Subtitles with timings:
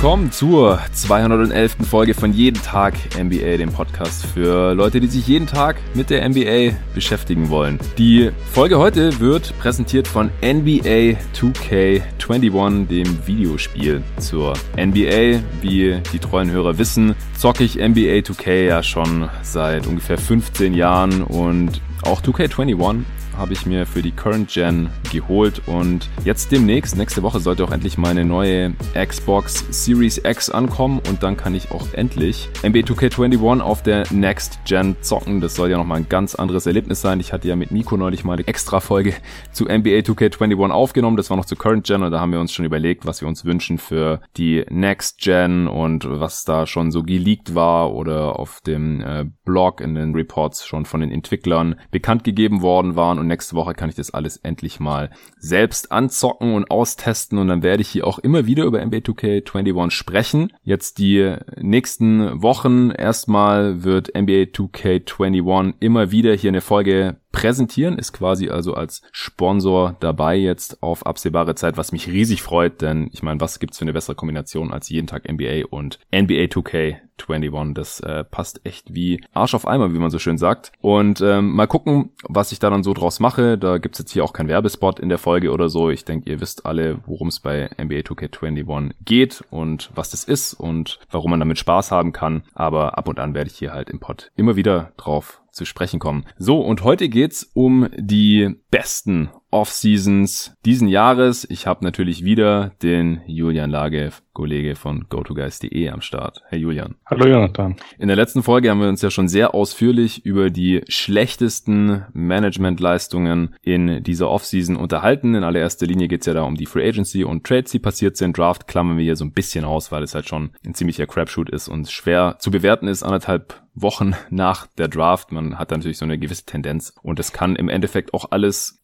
[0.00, 1.78] willkommen zur 211.
[1.90, 6.28] Folge von Jeden Tag NBA, dem Podcast für Leute, die sich jeden Tag mit der
[6.28, 7.80] NBA beschäftigen wollen.
[7.98, 15.40] Die Folge heute wird präsentiert von NBA 2K21, dem Videospiel zur NBA.
[15.62, 21.24] Wie die treuen Hörer wissen, zocke ich NBA 2K ja schon seit ungefähr 15 Jahren
[21.24, 23.02] und auch 2K21
[23.38, 27.70] habe ich mir für die Current Gen geholt und jetzt demnächst, nächste Woche sollte auch
[27.70, 33.60] endlich meine neue Xbox Series X ankommen und dann kann ich auch endlich NBA 2K21
[33.60, 35.40] auf der Next Gen zocken.
[35.40, 37.20] Das soll ja nochmal ein ganz anderes Erlebnis sein.
[37.20, 39.14] Ich hatte ja mit Nico neulich mal eine extra Folge
[39.52, 41.16] zu NBA 2K21 aufgenommen.
[41.16, 43.28] Das war noch zu Current Gen und da haben wir uns schon überlegt, was wir
[43.28, 48.60] uns wünschen für die Next Gen und was da schon so geleakt war oder auf
[48.66, 53.27] dem äh, Blog in den Reports schon von den Entwicklern bekannt gegeben worden waren und
[53.28, 57.82] nächste Woche kann ich das alles endlich mal selbst anzocken und austesten und dann werde
[57.82, 60.52] ich hier auch immer wieder über NBA 2K21 sprechen.
[60.64, 68.12] Jetzt die nächsten Wochen erstmal wird NBA 2K21 immer wieder hier eine Folge präsentieren, ist
[68.12, 73.22] quasi also als Sponsor dabei jetzt auf absehbare Zeit, was mich riesig freut, denn ich
[73.22, 77.74] meine, was gibt's für eine bessere Kombination als jeden Tag NBA und NBA 2K21?
[77.74, 80.72] Das äh, passt echt wie Arsch auf Eimer, wie man so schön sagt.
[80.80, 83.58] Und ähm, mal gucken, was ich da dann so draus mache.
[83.58, 85.90] Da gibt's jetzt hier auch keinen Werbespot in der Folge oder so.
[85.90, 90.54] Ich denke, ihr wisst alle, worum es bei NBA 2K21 geht und was das ist
[90.54, 92.42] und warum man damit Spaß haben kann.
[92.54, 95.98] Aber ab und an werde ich hier halt im Pod immer wieder drauf zu sprechen
[96.00, 96.24] kommen.
[96.38, 101.46] So, und heute geht's um die besten Off-Seasons diesen Jahres.
[101.48, 106.42] Ich habe natürlich wieder den Julian Lage, Kollege von GoToGuys.de am Start.
[106.48, 106.94] Hey Julian.
[107.06, 107.74] Hallo Jonathan.
[107.98, 113.56] In der letzten Folge haben wir uns ja schon sehr ausführlich über die schlechtesten Managementleistungen
[113.62, 115.34] in dieser Off-Season unterhalten.
[115.34, 118.38] In allererster Linie geht's ja da um die Free Agency und Trades, die passiert sind.
[118.38, 121.50] Draft klammern wir hier so ein bisschen aus, weil es halt schon ein ziemlicher Crapshoot
[121.50, 125.32] ist und schwer zu bewerten ist, anderthalb Wochen nach der Draft.
[125.32, 128.80] Man hat natürlich so eine gewisse Tendenz und es kann im Endeffekt auch alles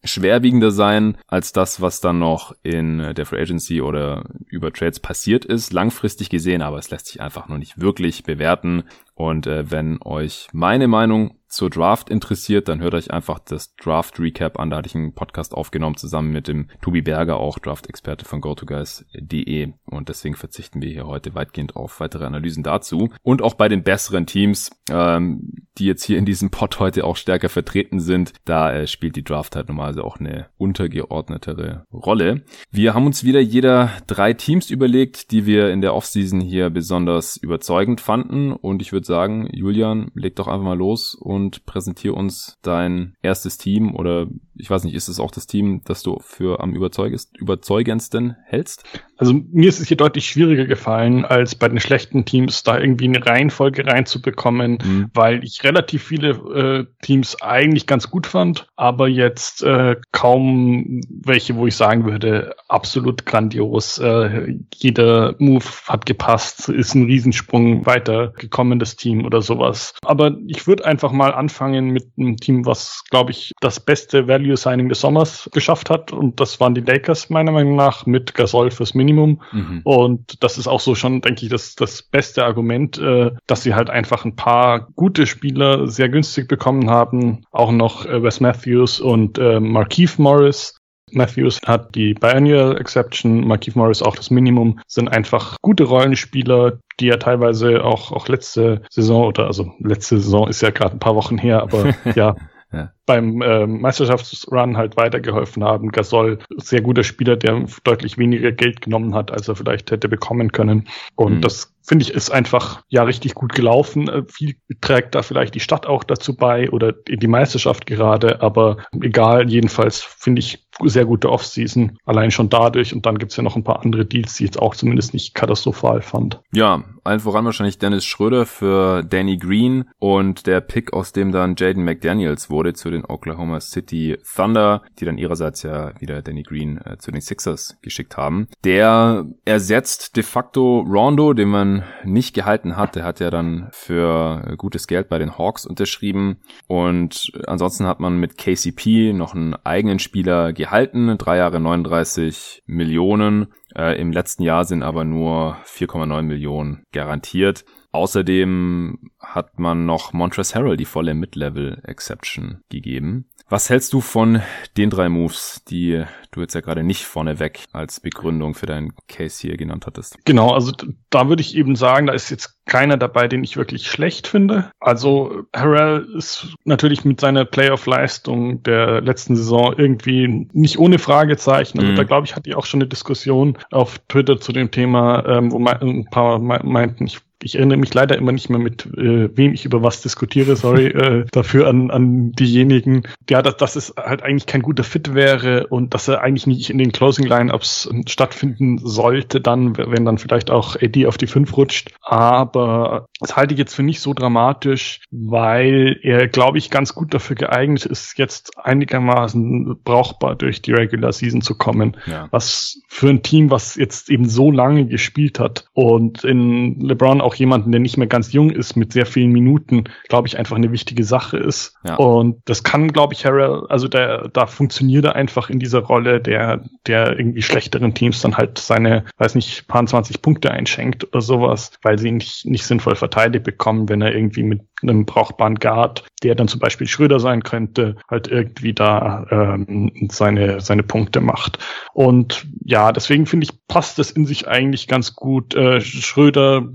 [0.55, 5.45] schwerwiegender sein als das, was dann noch in der Free Agency oder über Trades passiert
[5.45, 8.83] ist, langfristig gesehen, aber es lässt sich einfach noch nicht wirklich bewerten.
[9.13, 14.19] Und äh, wenn euch meine Meinung zur Draft interessiert, dann hört euch einfach das Draft
[14.19, 14.69] Recap an.
[14.69, 19.71] Da hatte ich einen Podcast aufgenommen zusammen mit dem Tobi Berger, auch Draft-Experte von GoToGuys.de.
[19.85, 23.09] Und deswegen verzichten wir hier heute weitgehend auf weitere Analysen dazu.
[23.23, 27.15] Und auch bei den besseren Teams, ähm, die jetzt hier in diesem Pod heute auch
[27.15, 32.43] stärker vertreten sind, da äh, spielt die Draft halt normalerweise auch eine untergeordnetere Rolle.
[32.69, 37.37] Wir haben uns wieder jeder drei Teams überlegt, die wir in der Offseason hier besonders
[37.37, 38.51] überzeugend fanden.
[38.51, 43.15] Und ich würde sagen, Julian, leg doch einfach mal los und und präsentiere uns dein
[43.21, 46.73] erstes Team oder ich weiß nicht, ist es auch das Team, das du für am
[46.73, 48.83] überzeugendsten hältst?
[49.17, 53.05] Also mir ist es hier deutlich schwieriger gefallen, als bei den schlechten Teams da irgendwie
[53.05, 55.09] eine Reihenfolge reinzubekommen, mhm.
[55.13, 61.55] weil ich relativ viele äh, Teams eigentlich ganz gut fand, aber jetzt äh, kaum welche,
[61.55, 63.97] wo ich sagen würde, absolut grandios.
[63.99, 69.93] Äh, jeder Move hat gepasst, ist ein Riesensprung weitergekommen, das Team oder sowas.
[70.03, 74.44] Aber ich würde einfach mal anfangen mit einem Team, was, glaube ich, das beste Value
[74.55, 76.11] Signing des Sommers geschafft hat.
[76.11, 79.41] Und das waren die Lakers, meiner Meinung nach, mit Gasol fürs Minimum.
[79.51, 79.81] Mhm.
[79.83, 83.73] Und das ist auch so schon, denke ich, das, das beste Argument, äh, dass sie
[83.73, 87.41] halt einfach ein paar gute Spieler sehr günstig bekommen haben.
[87.51, 90.75] Auch noch äh, Wes Matthews und äh, Markeith Morris.
[91.11, 97.07] Matthews hat die Biannual Exception, Markeith Morris auch das Minimum, sind einfach gute Rollenspieler, die
[97.07, 101.15] ja teilweise auch, auch letzte Saison oder also letzte Saison ist ja gerade ein paar
[101.15, 102.35] Wochen her, aber ja,
[102.71, 102.91] ja.
[103.05, 105.91] Beim äh, Meisterschaftsrun halt weitergeholfen haben.
[105.91, 110.51] Gasol, sehr guter Spieler, der deutlich weniger Geld genommen hat, als er vielleicht hätte bekommen
[110.51, 110.87] können.
[111.15, 111.41] Und mhm.
[111.41, 114.09] das finde ich, ist einfach ja richtig gut gelaufen.
[114.09, 118.77] Äh, viel trägt da vielleicht die Stadt auch dazu bei oder die Meisterschaft gerade, aber
[118.99, 122.93] egal, jedenfalls finde ich sehr gute Offseason, allein schon dadurch.
[122.93, 125.33] Und dann gibt's ja noch ein paar andere Deals, die ich jetzt auch zumindest nicht
[125.33, 126.41] katastrophal fand.
[126.51, 131.55] Ja, allen voran wahrscheinlich Dennis Schröder für Danny Green und der Pick, aus dem dann
[131.57, 136.77] Jaden McDaniels wurde zu den Oklahoma City Thunder, die dann ihrerseits ja wieder Danny Green
[136.77, 138.47] äh, zu den Sixers geschickt haben.
[138.63, 142.95] Der ersetzt de facto Rondo, den man nicht gehalten hat.
[142.95, 146.37] Der hat ja dann für gutes Geld bei den Hawks unterschrieben
[146.67, 153.47] und ansonsten hat man mit KCP noch einen eigenen Spieler gehalten, drei Jahre 39 Millionen
[153.75, 157.65] Äh, Im letzten Jahr sind aber nur 4,9 Millionen garantiert.
[157.95, 163.29] Außerdem hat man noch Montrezl Harrell die volle Mid-Level-Exception gegeben.
[163.47, 164.41] Was hältst du von
[164.75, 169.39] den drei Moves, die du jetzt ja gerade nicht vorneweg als Begründung für deinen Case
[169.41, 170.17] hier genannt hattest?
[170.25, 170.71] Genau, also
[171.09, 174.71] da würde ich eben sagen, da ist jetzt keiner dabei, den ich wirklich schlecht finde.
[174.79, 181.79] Also Harrell ist natürlich mit seiner Playoff-Leistung der letzten Saison irgendwie nicht ohne Fragezeichen.
[181.79, 181.95] Also mhm.
[181.95, 185.51] da glaube ich, hatte ich auch schon eine Diskussion auf Twitter zu dem Thema, ähm,
[185.51, 189.53] wo ein paar meinten, ich ich erinnere mich leider immer nicht mehr mit, äh, wem
[189.53, 194.23] ich über was diskutiere, sorry, äh, dafür an, an diejenigen, ja, dass, dass es halt
[194.23, 198.79] eigentlich kein guter Fit wäre und dass er eigentlich nicht in den Closing Lineups stattfinden
[198.79, 201.91] sollte, dann, wenn dann vielleicht auch AD auf die 5 rutscht.
[202.01, 207.13] Aber das halte ich jetzt für nicht so dramatisch, weil er, glaube ich, ganz gut
[207.13, 211.97] dafür geeignet ist, jetzt einigermaßen brauchbar durch die Regular Season zu kommen.
[212.05, 212.27] Ja.
[212.31, 217.35] Was für ein Team, was jetzt eben so lange gespielt hat und in LeBron auch
[217.35, 220.71] jemanden, der nicht mehr ganz jung ist, mit sehr vielen Minuten, glaube ich, einfach eine
[220.71, 221.75] wichtige Sache ist.
[221.83, 221.95] Ja.
[221.95, 226.21] Und das kann, glaube ich, Harrell, also der, da funktioniert er einfach in dieser Rolle,
[226.21, 231.21] der, der irgendwie schlechteren Teams dann halt seine, weiß nicht, paar 20 Punkte einschenkt oder
[231.21, 236.03] sowas, weil sie nicht, nicht sinnvoll verteidigt bekommen, wenn er irgendwie mit einem brauchbaren Guard,
[236.23, 241.59] der dann zum Beispiel Schröder sein könnte, halt irgendwie da ähm, seine, seine Punkte macht.
[241.93, 245.55] Und ja, deswegen finde ich, passt das in sich eigentlich ganz gut.
[245.55, 246.67] Äh, Schröder,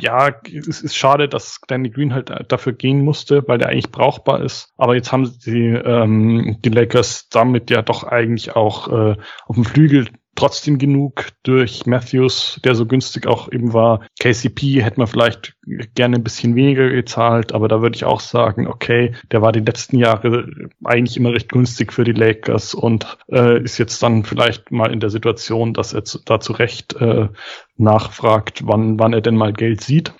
[0.00, 4.42] ja, es ist schade, dass Danny Green halt dafür gehen musste, weil der eigentlich brauchbar
[4.42, 4.72] ist.
[4.76, 9.16] Aber jetzt haben sie ähm, die Lakers damit ja doch eigentlich auch äh,
[9.46, 14.06] auf dem Flügel trotzdem genug durch Matthews, der so günstig auch eben war.
[14.20, 15.54] KCP hätte man vielleicht
[15.94, 19.60] gerne ein bisschen weniger gezahlt, aber da würde ich auch sagen, okay, der war die
[19.60, 20.48] letzten Jahre
[20.84, 25.00] eigentlich immer recht günstig für die Lakers und äh, ist jetzt dann vielleicht mal in
[25.00, 27.28] der Situation, dass er zu, da zu Recht äh,
[27.76, 30.12] nachfragt, wann, wann er denn mal Geld sieht.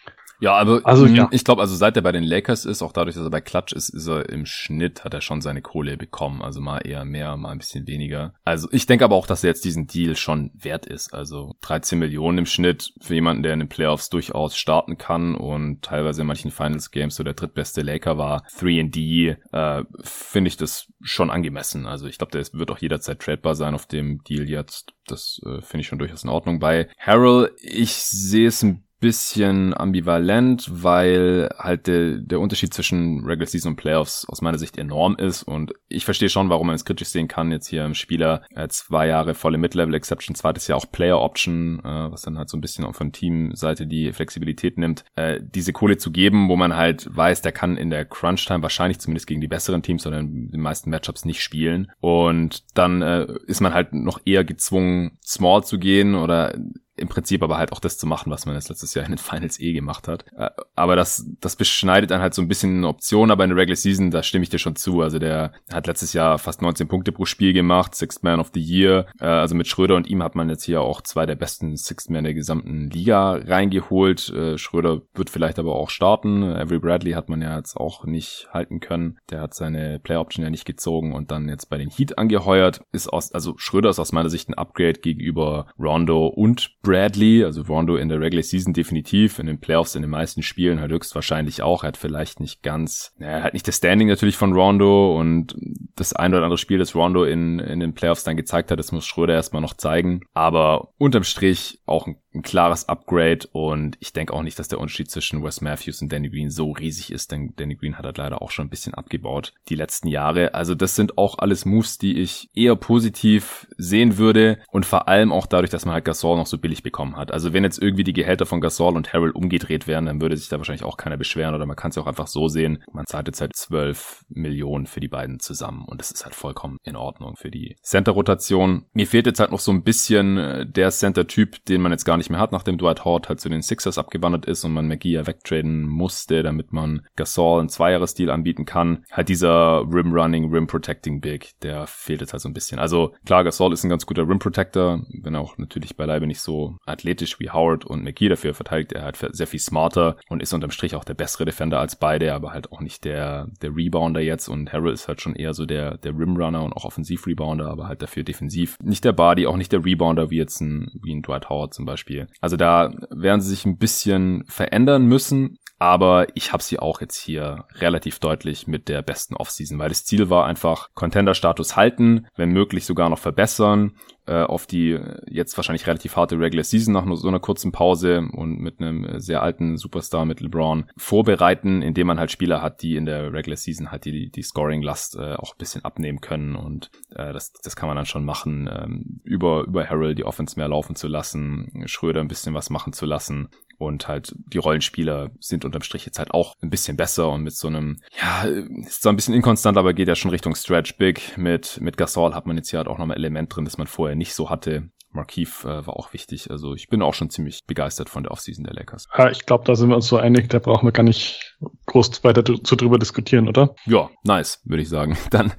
[0.42, 1.28] Ja, aber also, ja.
[1.30, 3.72] ich glaube, also seit er bei den Lakers ist, auch dadurch, dass er bei Klatsch
[3.72, 6.42] ist, ist er im Schnitt, hat er schon seine Kohle bekommen.
[6.42, 8.34] Also mal eher mehr, mal ein bisschen weniger.
[8.44, 11.14] Also ich denke aber auch, dass er jetzt diesen Deal schon wert ist.
[11.14, 15.82] Also 13 Millionen im Schnitt für jemanden, der in den Playoffs durchaus starten kann und
[15.82, 18.44] teilweise in manchen Finals Games so der drittbeste Laker war.
[18.58, 21.86] 3D, äh, finde ich das schon angemessen.
[21.86, 24.92] Also ich glaube, der wird auch jederzeit tradebar sein auf dem Deal jetzt.
[25.06, 26.58] Das äh, finde ich schon durchaus in Ordnung.
[26.58, 33.48] Bei Harold, ich sehe es ein bisschen ambivalent, weil halt der, der Unterschied zwischen Regular
[33.48, 35.42] Season und Playoffs aus meiner Sicht enorm ist.
[35.42, 38.68] Und ich verstehe schon, warum man es kritisch sehen kann, jetzt hier im Spieler äh,
[38.68, 42.56] zwei Jahre volle Mid-Level Exception, zweites Jahr auch Player Option, äh, was dann halt so
[42.56, 46.76] ein bisschen auch von Teamseite die Flexibilität nimmt, äh, diese Kohle zu geben, wo man
[46.76, 50.52] halt weiß, der kann in der Crunch-Time wahrscheinlich zumindest gegen die besseren Teams oder in
[50.52, 51.90] den meisten Matchups nicht spielen.
[51.98, 56.54] Und dann äh, ist man halt noch eher gezwungen, small zu gehen oder
[56.96, 59.18] im Prinzip aber halt auch das zu machen, was man jetzt letztes Jahr in den
[59.18, 60.24] Finals eh gemacht hat.
[60.36, 63.56] Äh, aber das, das beschneidet dann halt so ein bisschen eine Option, aber in der
[63.56, 65.00] Regular Season, da stimme ich dir schon zu.
[65.00, 68.60] Also der hat letztes Jahr fast 19 Punkte pro Spiel gemacht, Sixth Man of the
[68.60, 69.06] Year.
[69.20, 72.10] Äh, also mit Schröder und ihm hat man jetzt hier auch zwei der besten Sixth
[72.10, 74.28] Man der gesamten Liga reingeholt.
[74.28, 76.42] Äh, Schröder wird vielleicht aber auch starten.
[76.42, 79.18] Avery Bradley hat man ja jetzt auch nicht halten können.
[79.30, 82.82] Der hat seine Play Option ja nicht gezogen und dann jetzt bei den Heat angeheuert.
[82.92, 87.62] Ist aus, also Schröder ist aus meiner Sicht ein Upgrade gegenüber Rondo und Bradley, also
[87.62, 91.62] Rondo in der Regular Season definitiv, in den Playoffs in den meisten Spielen halt höchstwahrscheinlich
[91.62, 91.84] auch.
[91.84, 95.56] Er hat vielleicht nicht ganz, er hat nicht das Standing natürlich von Rondo und
[95.96, 98.92] das ein oder andere Spiel, das Rondo in, in den Playoffs dann gezeigt hat, das
[98.92, 100.22] muss Schröder erstmal noch zeigen.
[100.34, 104.80] Aber unterm Strich auch ein ein klares Upgrade und ich denke auch nicht, dass der
[104.80, 108.18] Unterschied zwischen Wes Matthews und Danny Green so riesig ist, denn Danny Green hat halt
[108.18, 110.54] leider auch schon ein bisschen abgebaut die letzten Jahre.
[110.54, 115.32] Also das sind auch alles Moves, die ich eher positiv sehen würde und vor allem
[115.32, 117.32] auch dadurch, dass man halt Gasol noch so billig bekommen hat.
[117.32, 120.48] Also wenn jetzt irgendwie die Gehälter von Gasol und Harrell umgedreht wären, dann würde sich
[120.48, 122.82] da wahrscheinlich auch keiner beschweren oder man kann es auch einfach so sehen.
[122.92, 126.78] Man zahlt jetzt halt 12 Millionen für die beiden zusammen und das ist halt vollkommen
[126.84, 128.86] in Ordnung für die Center-Rotation.
[128.92, 132.16] Mir fehlt jetzt halt noch so ein bisschen äh, der Center-Typ, den man jetzt gar
[132.16, 134.88] nicht nicht mehr hat, nachdem Dwight Howard halt zu den Sixers abgewandert ist und man
[134.88, 139.04] McGee ja wegtraden musste, damit man Gasol einen Zweijahresdeal anbieten kann.
[139.10, 142.78] Halt dieser Rim Running, Rim Protecting Big, der fehlt jetzt halt so ein bisschen.
[142.78, 146.76] Also klar, Gasol ist ein ganz guter Rim Protector, wenn auch natürlich beileibe nicht so
[146.86, 150.70] athletisch wie Howard und McGee dafür verteidigt er halt sehr viel smarter und ist unterm
[150.70, 154.48] Strich auch der bessere Defender als beide, aber halt auch nicht der, der Rebounder jetzt
[154.48, 157.88] und Harrell ist halt schon eher so der, der Rim Runner und auch Offensiv-Rebounder, aber
[157.88, 158.76] halt dafür defensiv.
[158.82, 161.84] Nicht der Body, auch nicht der Rebounder wie jetzt ein, wie ein Dwight Howard zum
[161.84, 162.11] Beispiel.
[162.12, 162.26] Beispiel.
[162.40, 165.58] Also da werden sie sich ein bisschen verändern müssen.
[165.82, 170.04] Aber ich habe sie auch jetzt hier relativ deutlich mit der besten Offseason, weil das
[170.04, 173.96] Ziel war einfach Contender-Status halten, wenn möglich sogar noch verbessern
[174.26, 178.60] äh, auf die jetzt wahrscheinlich relativ harte Regular Season nach so einer kurzen Pause und
[178.60, 183.04] mit einem sehr alten Superstar mit LeBron vorbereiten, indem man halt Spieler hat, die in
[183.04, 187.32] der Regular Season halt die, die Scoring-Last äh, auch ein bisschen abnehmen können und äh,
[187.32, 190.94] das, das kann man dann schon machen, ähm, über, über Harrell die Offense mehr laufen
[190.94, 193.48] zu lassen, Schröder ein bisschen was machen zu lassen
[193.82, 197.54] und halt die Rollenspieler sind unterm Strich jetzt halt auch ein bisschen besser und mit
[197.54, 198.44] so einem, ja,
[198.86, 201.36] ist zwar ein bisschen inkonstant, aber geht ja schon Richtung Stretch Big.
[201.36, 204.16] Mit, mit Gasol hat man jetzt hier halt auch nochmal Element drin, das man vorher
[204.16, 204.90] nicht so hatte.
[205.10, 206.50] Markeith äh, war auch wichtig.
[206.50, 209.08] Also ich bin auch schon ziemlich begeistert von der Offseason der Lakers.
[209.16, 211.51] Ja, ich glaube, da sind wir uns so einig, da brauchen wir gar nicht
[211.86, 213.74] groß weiter zu drüber diskutieren, oder?
[213.86, 215.16] Ja, nice, würde ich sagen.
[215.30, 215.52] Dann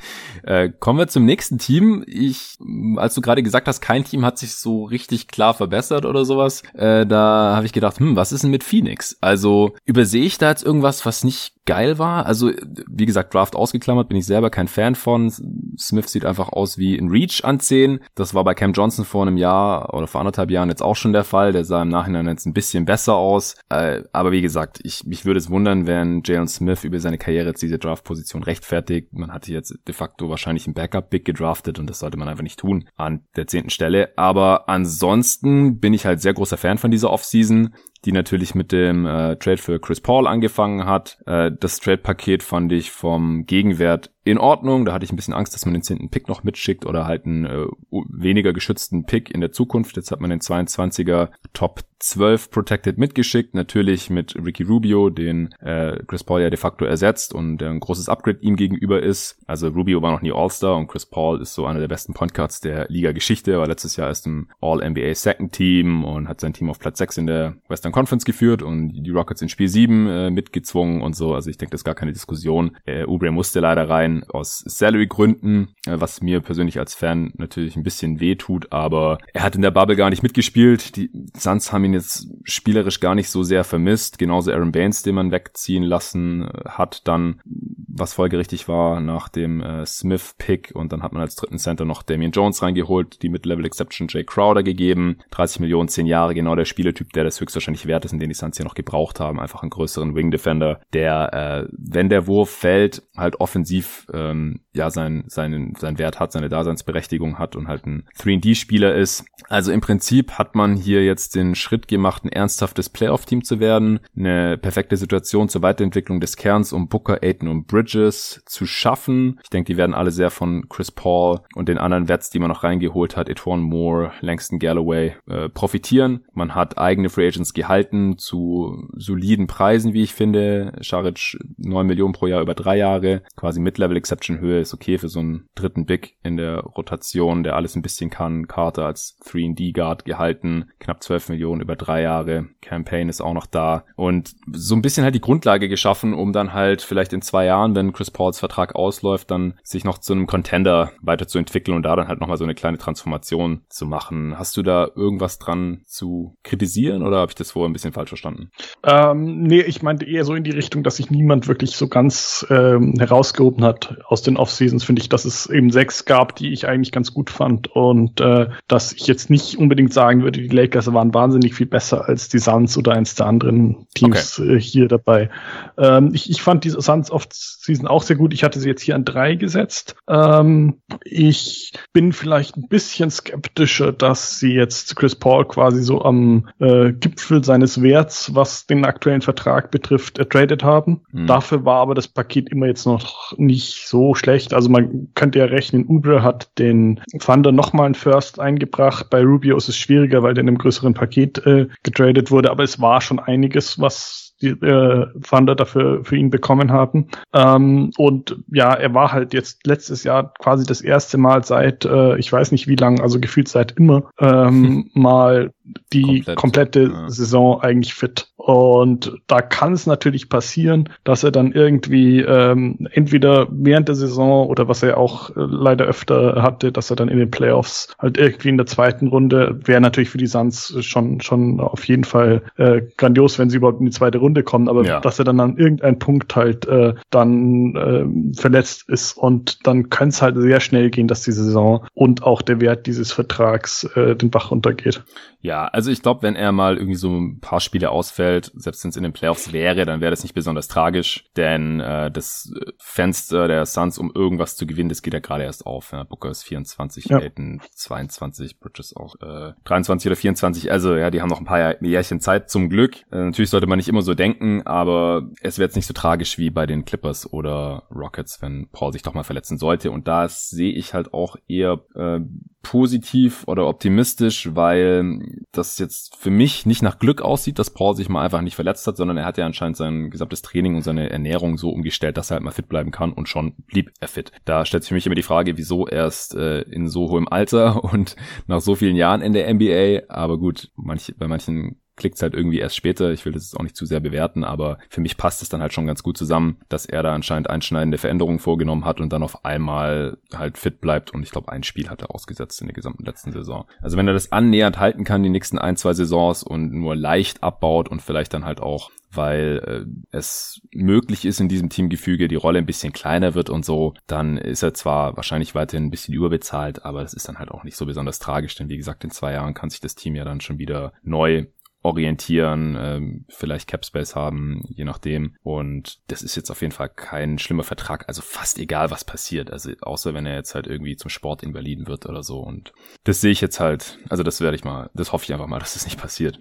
[0.44, 2.04] äh, kommen wir zum nächsten Team.
[2.08, 2.58] Ich,
[2.98, 6.64] als du gerade gesagt hast, kein Team hat sich so richtig klar verbessert oder sowas,
[6.74, 9.18] äh, da habe ich gedacht, hm, was ist denn mit Phoenix?
[9.22, 12.26] Also übersehe ich da jetzt irgendwas, was nicht geil war.
[12.26, 12.52] Also,
[12.88, 15.32] wie gesagt, Draft ausgeklammert, bin ich selber kein Fan von.
[15.78, 18.00] Smith sieht einfach aus wie ein Reach an 10.
[18.16, 21.14] Das war bei Cam Johnson vor einem Jahr oder vor anderthalb Jahren jetzt auch schon
[21.14, 21.54] der Fall.
[21.54, 23.56] Der sah im Nachhinein jetzt ein bisschen besser aus.
[23.70, 25.93] Äh, aber wie gesagt, ich, mich würde es wundern, wenn
[26.24, 29.14] Jalen Smith über seine Karriere jetzt diese Draft-Position rechtfertigt.
[29.14, 32.60] Man hatte jetzt de facto wahrscheinlich ein Backup-Big gedraftet und das sollte man einfach nicht
[32.60, 34.18] tun an der zehnten Stelle.
[34.18, 37.74] Aber ansonsten bin ich halt sehr großer Fan von dieser Offseason
[38.06, 41.18] die natürlich mit dem äh, Trade für Chris Paul angefangen hat.
[41.26, 44.86] Äh, das Trade-Paket fand ich vom Gegenwert in Ordnung.
[44.86, 47.26] Da hatte ich ein bisschen Angst, dass man den zehnten Pick noch mitschickt oder halt
[47.26, 49.96] einen äh, weniger geschützten Pick in der Zukunft.
[49.96, 53.54] Jetzt hat man den 22er Top 12 Protected mitgeschickt.
[53.54, 57.80] Natürlich mit Ricky Rubio, den äh, Chris Paul ja de facto ersetzt und der ein
[57.80, 59.38] großes Upgrade ihm gegenüber ist.
[59.48, 62.34] Also Rubio war noch nie All-Star und Chris Paul ist so einer der besten Point
[62.34, 63.58] Guards der Liga-Geschichte.
[63.58, 67.18] War letztes Jahr erst im All-NBA Second Team und hat sein Team auf Platz 6
[67.18, 71.34] in der Western Conference geführt und die Rockets in Spiel 7 äh, mitgezwungen und so.
[71.34, 72.76] Also ich denke, das ist gar keine Diskussion.
[72.86, 77.84] Äh, Ubre musste leider rein aus Salary-Gründen, äh, was mir persönlich als Fan natürlich ein
[77.84, 80.96] bisschen weh tut, aber er hat in der Bubble gar nicht mitgespielt.
[80.98, 84.18] Die Suns haben ihn jetzt spielerisch gar nicht so sehr vermisst.
[84.18, 89.62] Genauso Aaron Baines, den man wegziehen lassen äh, hat, dann, was folgerichtig war, nach dem
[89.62, 93.66] äh, Smith-Pick und dann hat man als dritten Center noch Damian Jones reingeholt, die Mid-Level
[93.66, 95.20] Exception Jay Crowder gegeben.
[95.32, 98.36] 30 Millionen, 10 Jahre, genau der Spielertyp, der das höchstwahrscheinlich wert ist und den die
[98.36, 99.40] Suns hier noch gebraucht haben.
[99.40, 105.24] Einfach einen größeren Wing-Defender, der, äh, wenn der Wurf fällt, halt offensiv ähm, ja sein,
[105.28, 109.26] seinen, seinen Wert hat, seine Daseinsberechtigung hat und halt ein 3D-Spieler ist.
[109.50, 114.00] Also im Prinzip hat man hier jetzt den Schritt gemacht, ein ernsthaftes Playoff-Team zu werden,
[114.18, 119.40] eine perfekte Situation zur Weiterentwicklung des Kerns um Booker, Aiton und Bridges zu schaffen.
[119.44, 122.50] Ich denke, die werden alle sehr von Chris Paul und den anderen Wets, die man
[122.50, 126.26] noch reingeholt hat, Etwan Moore, Langston Galloway, äh, profitieren.
[126.34, 127.73] Man hat eigene Free Agents gehalten
[128.18, 130.74] zu soliden Preisen, wie ich finde.
[130.82, 134.98] Scharic 9 Millionen pro Jahr über drei Jahre, quasi Mid-Level Double Exception Höhe ist okay
[134.98, 138.48] für so einen dritten Big in der Rotation, der alles ein bisschen kann.
[138.48, 142.48] Carter als 3D Guard gehalten, knapp 12 Millionen über drei Jahre.
[142.62, 146.54] Campaign ist auch noch da und so ein bisschen halt die Grundlage geschaffen, um dann
[146.54, 150.28] halt vielleicht in zwei Jahren, wenn Chris Pauls Vertrag ausläuft, dann sich noch zu einem
[150.28, 154.40] Contender weiterzuentwickeln und da dann halt nochmal so eine kleine Transformation zu machen.
[154.40, 158.10] Hast du da irgendwas dran zu kritisieren oder habe ich das vorher ein bisschen falsch
[158.10, 158.50] verstanden?
[158.84, 162.46] Ähm, nee, ich meinte eher so in die Richtung, dass sich niemand wirklich so ganz
[162.50, 166.68] ähm, herausgehoben hat aus den Off-Seasons, finde ich, dass es eben sechs gab, die ich
[166.68, 167.68] eigentlich ganz gut fand.
[167.74, 172.10] Und äh, dass ich jetzt nicht unbedingt sagen würde, die Lakers waren wahnsinnig viel besser
[172.10, 174.56] als die Suns oder eins der anderen Teams okay.
[174.56, 175.30] äh, hier dabei.
[175.78, 178.34] Ähm, ich, ich fand diese Suns Off-Season auch sehr gut.
[178.34, 179.96] Ich hatte sie jetzt hier an drei gesetzt.
[180.08, 186.50] Ähm, ich bin vielleicht ein bisschen skeptischer, dass sie jetzt Chris Paul quasi so am
[186.60, 191.02] äh, Gipfel seines Werts, was den aktuellen Vertrag betrifft, ertradet haben.
[191.12, 191.28] Mhm.
[191.28, 194.54] Dafür war aber das Paket immer jetzt noch nicht so schlecht.
[194.54, 199.10] Also man könnte ja rechnen, Uber hat den Thunder nochmal ein First eingebracht.
[199.10, 202.64] Bei Rubio ist es schwieriger, weil der in einem größeren Paket äh, getradet wurde, aber
[202.64, 207.08] es war schon einiges, was die äh, Thunder dafür für ihn bekommen haben.
[207.34, 212.18] Ähm, und ja, er war halt jetzt letztes Jahr quasi das erste Mal seit, äh,
[212.18, 215.52] ich weiß nicht wie lang, also gefühlt seit immer, ähm, mal
[215.94, 216.38] die Komplett.
[216.38, 217.10] komplette ja.
[217.10, 218.28] Saison eigentlich fit.
[218.36, 224.50] Und da kann es natürlich passieren, dass er dann irgendwie ähm, entweder während der Saison
[224.50, 228.18] oder was er auch äh, leider öfter hatte, dass er dann in den Playoffs halt
[228.18, 232.42] irgendwie in der zweiten Runde wäre natürlich für die Suns schon schon auf jeden Fall
[232.58, 234.68] äh, grandios, wenn sie überhaupt in die zweite Runde kommen.
[234.68, 235.00] Aber ja.
[235.00, 240.16] dass er dann an irgendeinem Punkt halt äh, dann äh, verletzt ist und dann könnte
[240.16, 244.18] es halt sehr schnell gehen, dass die Saison und auch der Wert dieses Vertrags äh,
[244.18, 245.04] den Bach runtergeht.
[245.40, 248.90] Ja, also ich glaube, wenn er mal irgendwie so ein paar Spiele ausfällt selbst wenn
[248.90, 253.48] es in den Playoffs wäre, dann wäre das nicht besonders tragisch, denn äh, das Fenster
[253.48, 255.92] der Suns, um irgendwas zu gewinnen, das geht ja gerade erst auf.
[255.92, 256.04] Ja.
[256.04, 257.20] Booker ist 24, ja.
[257.20, 260.72] Ayton 22, Bridges auch äh, 23 oder 24.
[260.72, 263.02] Also ja, die haben noch ein paar Jährchen Zeit zum Glück.
[263.12, 266.38] Äh, natürlich sollte man nicht immer so denken, aber es wäre jetzt nicht so tragisch
[266.38, 269.92] wie bei den Clippers oder Rockets, wenn Paul sich doch mal verletzen sollte.
[269.92, 272.20] Und da sehe ich halt auch eher äh,
[272.64, 275.20] positiv oder optimistisch, weil
[275.52, 278.88] das jetzt für mich nicht nach Glück aussieht, dass Paul sich mal einfach nicht verletzt
[278.88, 282.32] hat, sondern er hat ja anscheinend sein gesamtes Training und seine Ernährung so umgestellt, dass
[282.32, 284.32] er halt mal fit bleiben kann und schon blieb er fit.
[284.46, 287.84] Da stellt sich für mich immer die Frage, wieso erst äh, in so hohem Alter
[287.94, 288.16] und
[288.48, 292.60] nach so vielen Jahren in der NBA, aber gut, manche, bei manchen klickt halt irgendwie
[292.60, 293.12] erst später.
[293.12, 295.62] Ich will das jetzt auch nicht zu sehr bewerten, aber für mich passt es dann
[295.62, 299.24] halt schon ganz gut zusammen, dass er da anscheinend einschneidende Veränderungen vorgenommen hat und dann
[299.24, 301.14] auf einmal halt fit bleibt.
[301.14, 303.66] Und ich glaube, ein Spiel hat er ausgesetzt in der gesamten letzten Saison.
[303.82, 307.44] Also wenn er das annähernd halten kann, die nächsten ein, zwei Saisons und nur leicht
[307.44, 312.36] abbaut und vielleicht dann halt auch weil äh, es möglich ist in diesem Teamgefüge, die
[312.36, 316.14] Rolle ein bisschen kleiner wird und so, dann ist er zwar wahrscheinlich weiterhin ein bisschen
[316.14, 319.12] überbezahlt, aber das ist dann halt auch nicht so besonders tragisch, denn wie gesagt, in
[319.12, 321.46] zwei Jahren kann sich das Team ja dann schon wieder neu
[321.84, 325.36] orientieren, ähm, vielleicht Capspace haben, je nachdem.
[325.44, 328.06] Und das ist jetzt auf jeden Fall kein schlimmer Vertrag.
[328.08, 329.52] Also fast egal, was passiert.
[329.52, 332.40] Also außer wenn er jetzt halt irgendwie zum Sport in Berlin wird oder so.
[332.40, 332.72] Und
[333.04, 334.00] das sehe ich jetzt halt.
[334.10, 336.40] Also das werde ich mal, das hoffe ich einfach mal, dass das nicht passiert.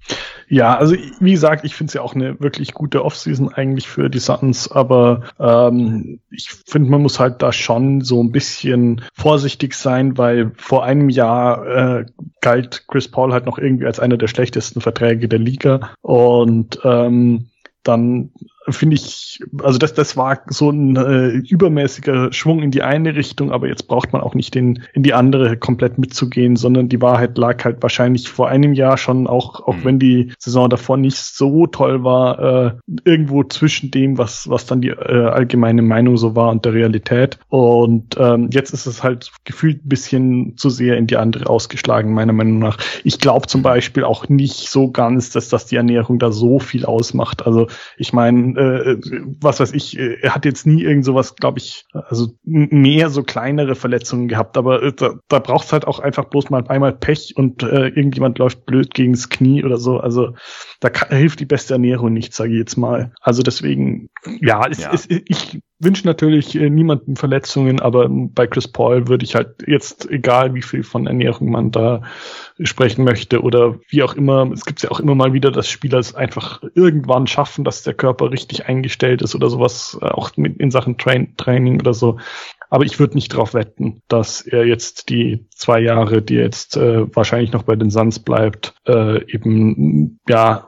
[0.48, 4.08] Ja, also wie gesagt, ich finde es ja auch eine wirklich gute Offseason eigentlich für
[4.08, 4.70] die Suns.
[4.70, 10.52] Aber ähm, ich finde, man muss halt da schon so ein bisschen vorsichtig sein, weil
[10.56, 12.06] vor einem Jahr äh,
[12.40, 15.94] galt Chris Paul halt noch irgendwie als einer der schlechtesten Verträge der Liga.
[16.02, 17.48] Und ähm,
[17.82, 18.30] dann
[18.68, 23.50] finde ich, also das, das war so ein äh, übermäßiger Schwung in die eine Richtung,
[23.50, 27.36] aber jetzt braucht man auch nicht in, in die andere komplett mitzugehen, sondern die Wahrheit
[27.38, 29.84] lag halt wahrscheinlich vor einem Jahr schon, auch, auch mhm.
[29.84, 32.72] wenn die Saison davor nicht so toll war, äh,
[33.04, 37.38] irgendwo zwischen dem, was, was dann die äh, allgemeine Meinung so war und der Realität.
[37.48, 42.14] Und ähm, jetzt ist es halt gefühlt ein bisschen zu sehr in die andere ausgeschlagen,
[42.14, 42.78] meiner Meinung nach.
[43.02, 46.84] Ich glaube zum Beispiel auch nicht so ganz, dass das die Ernährung da so viel
[46.84, 47.44] ausmacht.
[47.44, 47.66] Also
[47.96, 48.98] ich meine, äh,
[49.40, 53.22] was weiß ich, äh, er hat jetzt nie irgend sowas, glaube ich, also mehr so
[53.22, 56.92] kleinere Verletzungen gehabt, aber äh, da, da braucht es halt auch einfach bloß mal einmal
[56.92, 59.98] Pech und äh, irgendjemand läuft blöd gegens Knie oder so.
[59.98, 60.34] Also
[60.80, 63.12] da kann, hilft die beste Ernährung nicht, sage ich jetzt mal.
[63.20, 64.08] Also deswegen,
[64.40, 64.92] ja, es, ja.
[64.92, 70.08] Es, ich wünsche natürlich äh, niemanden Verletzungen, aber bei Chris Paul würde ich halt jetzt,
[70.10, 72.02] egal wie viel von Ernährung man da
[72.60, 75.98] sprechen möchte oder wie auch immer, es gibt ja auch immer mal wieder, dass Spieler
[75.98, 80.70] es einfach irgendwann schaffen, dass der Körper richtig eingestellt ist oder sowas, äh, auch in
[80.70, 82.18] Sachen Train Training oder so.
[82.72, 87.04] Aber ich würde nicht darauf wetten, dass er jetzt die zwei Jahre, die jetzt äh,
[87.14, 90.66] wahrscheinlich noch bei den Suns bleibt, äh, eben ja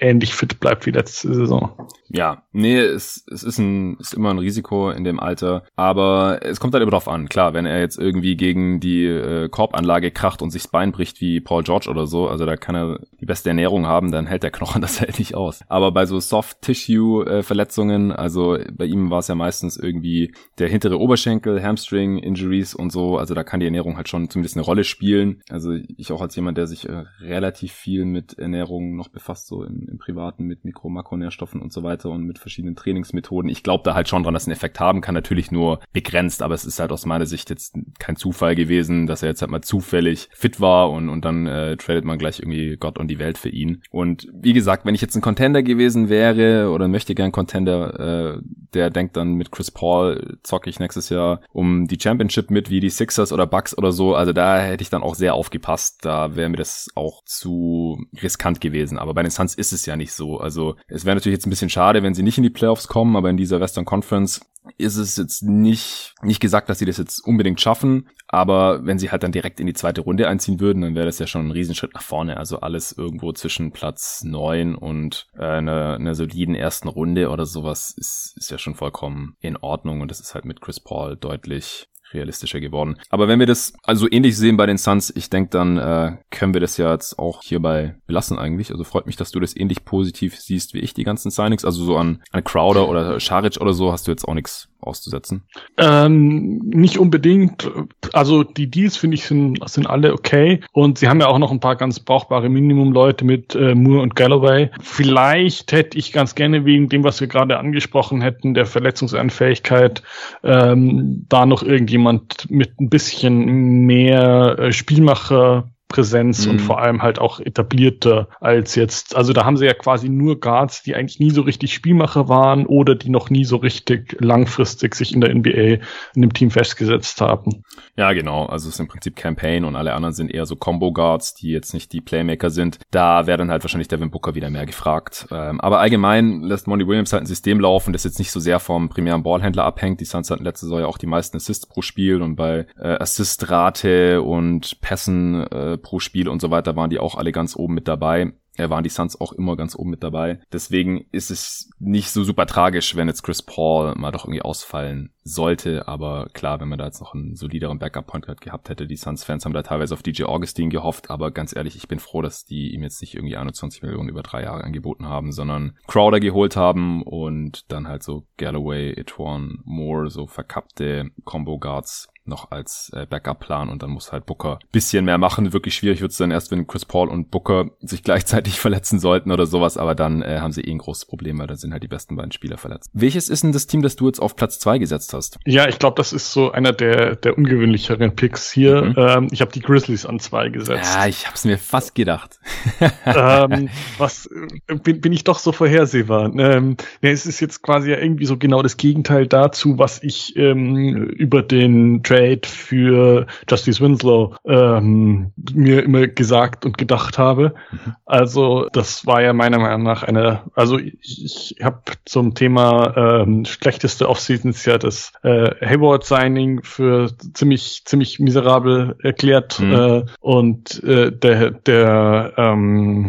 [0.00, 1.88] ähnlich fit bleibt wie letzte Saison.
[2.08, 5.64] Ja, nee, es, es ist, ein, ist immer ein Risiko in dem Alter.
[5.76, 7.28] Aber es kommt halt immer drauf an.
[7.28, 11.20] Klar, wenn er jetzt irgendwie gegen die äh, Korbanlage kracht und sich das Bein bricht
[11.20, 14.42] wie Paul George oder so, also da kann er die beste Ernährung haben, dann hält
[14.42, 15.60] der Knochen das halt nicht aus.
[15.68, 20.98] Aber bei so Soft-Tissue-Verletzungen, äh, also bei ihm war es ja meistens irgendwie der hintere
[20.98, 25.42] Oberschenkel, Hamstring-Injuries und so, also da kann die Ernährung halt schon zumindest eine Rolle spielen.
[25.48, 29.64] Also ich auch als jemand, der sich äh, relativ viel mit Ernährung noch befasst, so
[29.64, 33.50] im, im Privaten, mit Mikro-, Makronährstoffen und so weiter und mit verschiedenen Trainingsmethoden.
[33.50, 36.54] Ich glaube da halt schon dran, dass ein Effekt haben kann, natürlich nur begrenzt, aber
[36.54, 39.62] es ist halt aus meiner Sicht jetzt kein Zufall gewesen, dass er jetzt halt mal
[39.62, 43.38] zufällig fit war und, und dann äh, tradet man gleich irgendwie Gott und die Welt
[43.38, 43.82] für ihn.
[43.90, 48.42] Und wie gesagt, wenn ich jetzt ein Contender gewesen wäre oder möchte gern Contender, äh,
[48.74, 52.80] der denkt dann mit Chris Paul zocke ich nächstes Jahr um die Championship mit, wie
[52.80, 54.14] die Sixers oder Bucks oder so.
[54.14, 56.04] Also da hätte ich dann auch sehr aufgepasst.
[56.04, 58.98] Da wäre mir das auch zu riskant gewesen.
[58.98, 60.38] Aber bei den Suns ist es ja nicht so.
[60.38, 63.16] Also es wäre natürlich jetzt ein bisschen schade, wenn sie nicht in die Playoffs kommen,
[63.16, 64.40] aber in dieser Western Conference
[64.78, 69.10] ist es jetzt nicht, nicht gesagt, dass sie das jetzt unbedingt schaffen, aber wenn sie
[69.10, 71.50] halt dann direkt in die zweite Runde einziehen würden, dann wäre das ja schon ein
[71.50, 72.36] Riesenschritt nach vorne.
[72.36, 77.94] Also alles irgendwo zwischen Platz neun und äh, einer, einer soliden ersten Runde oder sowas
[77.96, 81.88] ist, ist ja schon vollkommen in Ordnung und das ist halt mit Chris Paul deutlich
[82.14, 82.96] realistischer geworden.
[83.10, 86.54] Aber wenn wir das also ähnlich sehen bei den Suns, ich denke, dann äh, können
[86.54, 88.70] wir das ja jetzt auch hierbei belassen eigentlich.
[88.70, 91.64] Also freut mich, dass du das ähnlich positiv siehst wie ich, die ganzen Signings.
[91.64, 95.42] Also so an, an Crowder oder Scharic oder so hast du jetzt auch nichts auszusetzen?
[95.78, 97.70] Ähm, nicht unbedingt.
[98.12, 100.60] Also die Deals finde ich sind, sind alle okay.
[100.72, 104.16] Und sie haben ja auch noch ein paar ganz brauchbare Minimum-Leute mit äh, Moore und
[104.16, 104.70] Galloway.
[104.80, 110.02] Vielleicht hätte ich ganz gerne wegen dem, was wir gerade angesprochen hätten, der Verletzungsanfähigkeit,
[110.42, 112.03] ähm, da noch irgendjemand
[112.48, 116.52] mit ein bisschen mehr äh, Spielmacher Präsenz mhm.
[116.52, 119.14] und vor allem halt auch etablierter als jetzt.
[119.14, 122.66] Also da haben sie ja quasi nur Guards, die eigentlich nie so richtig Spielmacher waren
[122.66, 127.20] oder die noch nie so richtig langfristig sich in der NBA in dem Team festgesetzt
[127.20, 127.62] haben.
[127.96, 128.46] Ja, genau.
[128.46, 131.50] Also es ist im Prinzip Campaign und alle anderen sind eher so Combo Guards, die
[131.50, 132.78] jetzt nicht die Playmaker sind.
[132.90, 135.26] Da wäre dann halt wahrscheinlich Devin Booker wieder mehr gefragt.
[135.30, 138.58] Ähm, aber allgemein lässt Monty Williams halt ein System laufen, das jetzt nicht so sehr
[138.58, 140.00] vom primären Ballhändler abhängt.
[140.00, 142.96] Die Suns hatten letzte Saison ja auch die meisten Assists pro Spiel und bei äh,
[142.98, 147.74] Assistrate und Pässen äh, pro Spiel und so weiter waren die auch alle ganz oben
[147.74, 150.40] mit dabei er waren die Suns auch immer ganz oben mit dabei.
[150.52, 155.13] Deswegen ist es nicht so super tragisch, wenn jetzt Chris Paul mal doch irgendwie ausfallen
[155.24, 155.88] sollte.
[155.88, 159.44] Aber klar, wenn man da jetzt noch einen solideren Backup-Point Guard gehabt hätte, die Suns-Fans
[159.44, 161.10] haben da teilweise auf DJ Augustine gehofft.
[161.10, 164.22] Aber ganz ehrlich, ich bin froh, dass die ihm jetzt nicht irgendwie 21 Millionen über
[164.22, 170.10] drei Jahre angeboten haben, sondern Crowder geholt haben und dann halt so Galloway, Etwan, Moore,
[170.10, 175.18] so verkappte Combo Guards noch als äh, Backup-Plan und dann muss halt Booker bisschen mehr
[175.18, 175.52] machen.
[175.52, 179.30] Wirklich schwierig wird es dann erst, wenn Chris Paul und Booker sich gleichzeitig verletzen sollten
[179.30, 181.82] oder sowas, aber dann äh, haben sie eh ein großes Problem, weil dann sind halt
[181.82, 182.90] die besten beiden Spieler verletzt.
[182.92, 185.38] Welches ist denn das Team, das du jetzt auf Platz zwei gesetzt hast?
[185.46, 188.82] Ja, ich glaube, das ist so einer der, der ungewöhnlicheren Picks hier.
[188.82, 188.94] Mhm.
[188.96, 190.94] Ähm, ich habe die Grizzlies an zwei gesetzt.
[190.94, 192.38] Ja, ich habe es mir fast gedacht.
[193.06, 196.26] ähm, was äh, bin, bin ich doch so vorhersehbar.
[196.36, 200.36] Ähm, ne, es ist jetzt quasi ja irgendwie so genau das Gegenteil dazu, was ich
[200.36, 207.54] ähm, über den Trade für Justice Winslow ähm, mir immer gesagt und gedacht habe.
[207.70, 207.94] Mhm.
[208.04, 213.44] Also das war ja meiner Meinung nach eine, also ich, ich habe zum Thema ähm,
[213.44, 219.72] schlechteste Offseasons ja das äh, Hayward Signing für ziemlich ziemlich miserabel erklärt mhm.
[219.72, 223.06] äh, und äh, der der ähm,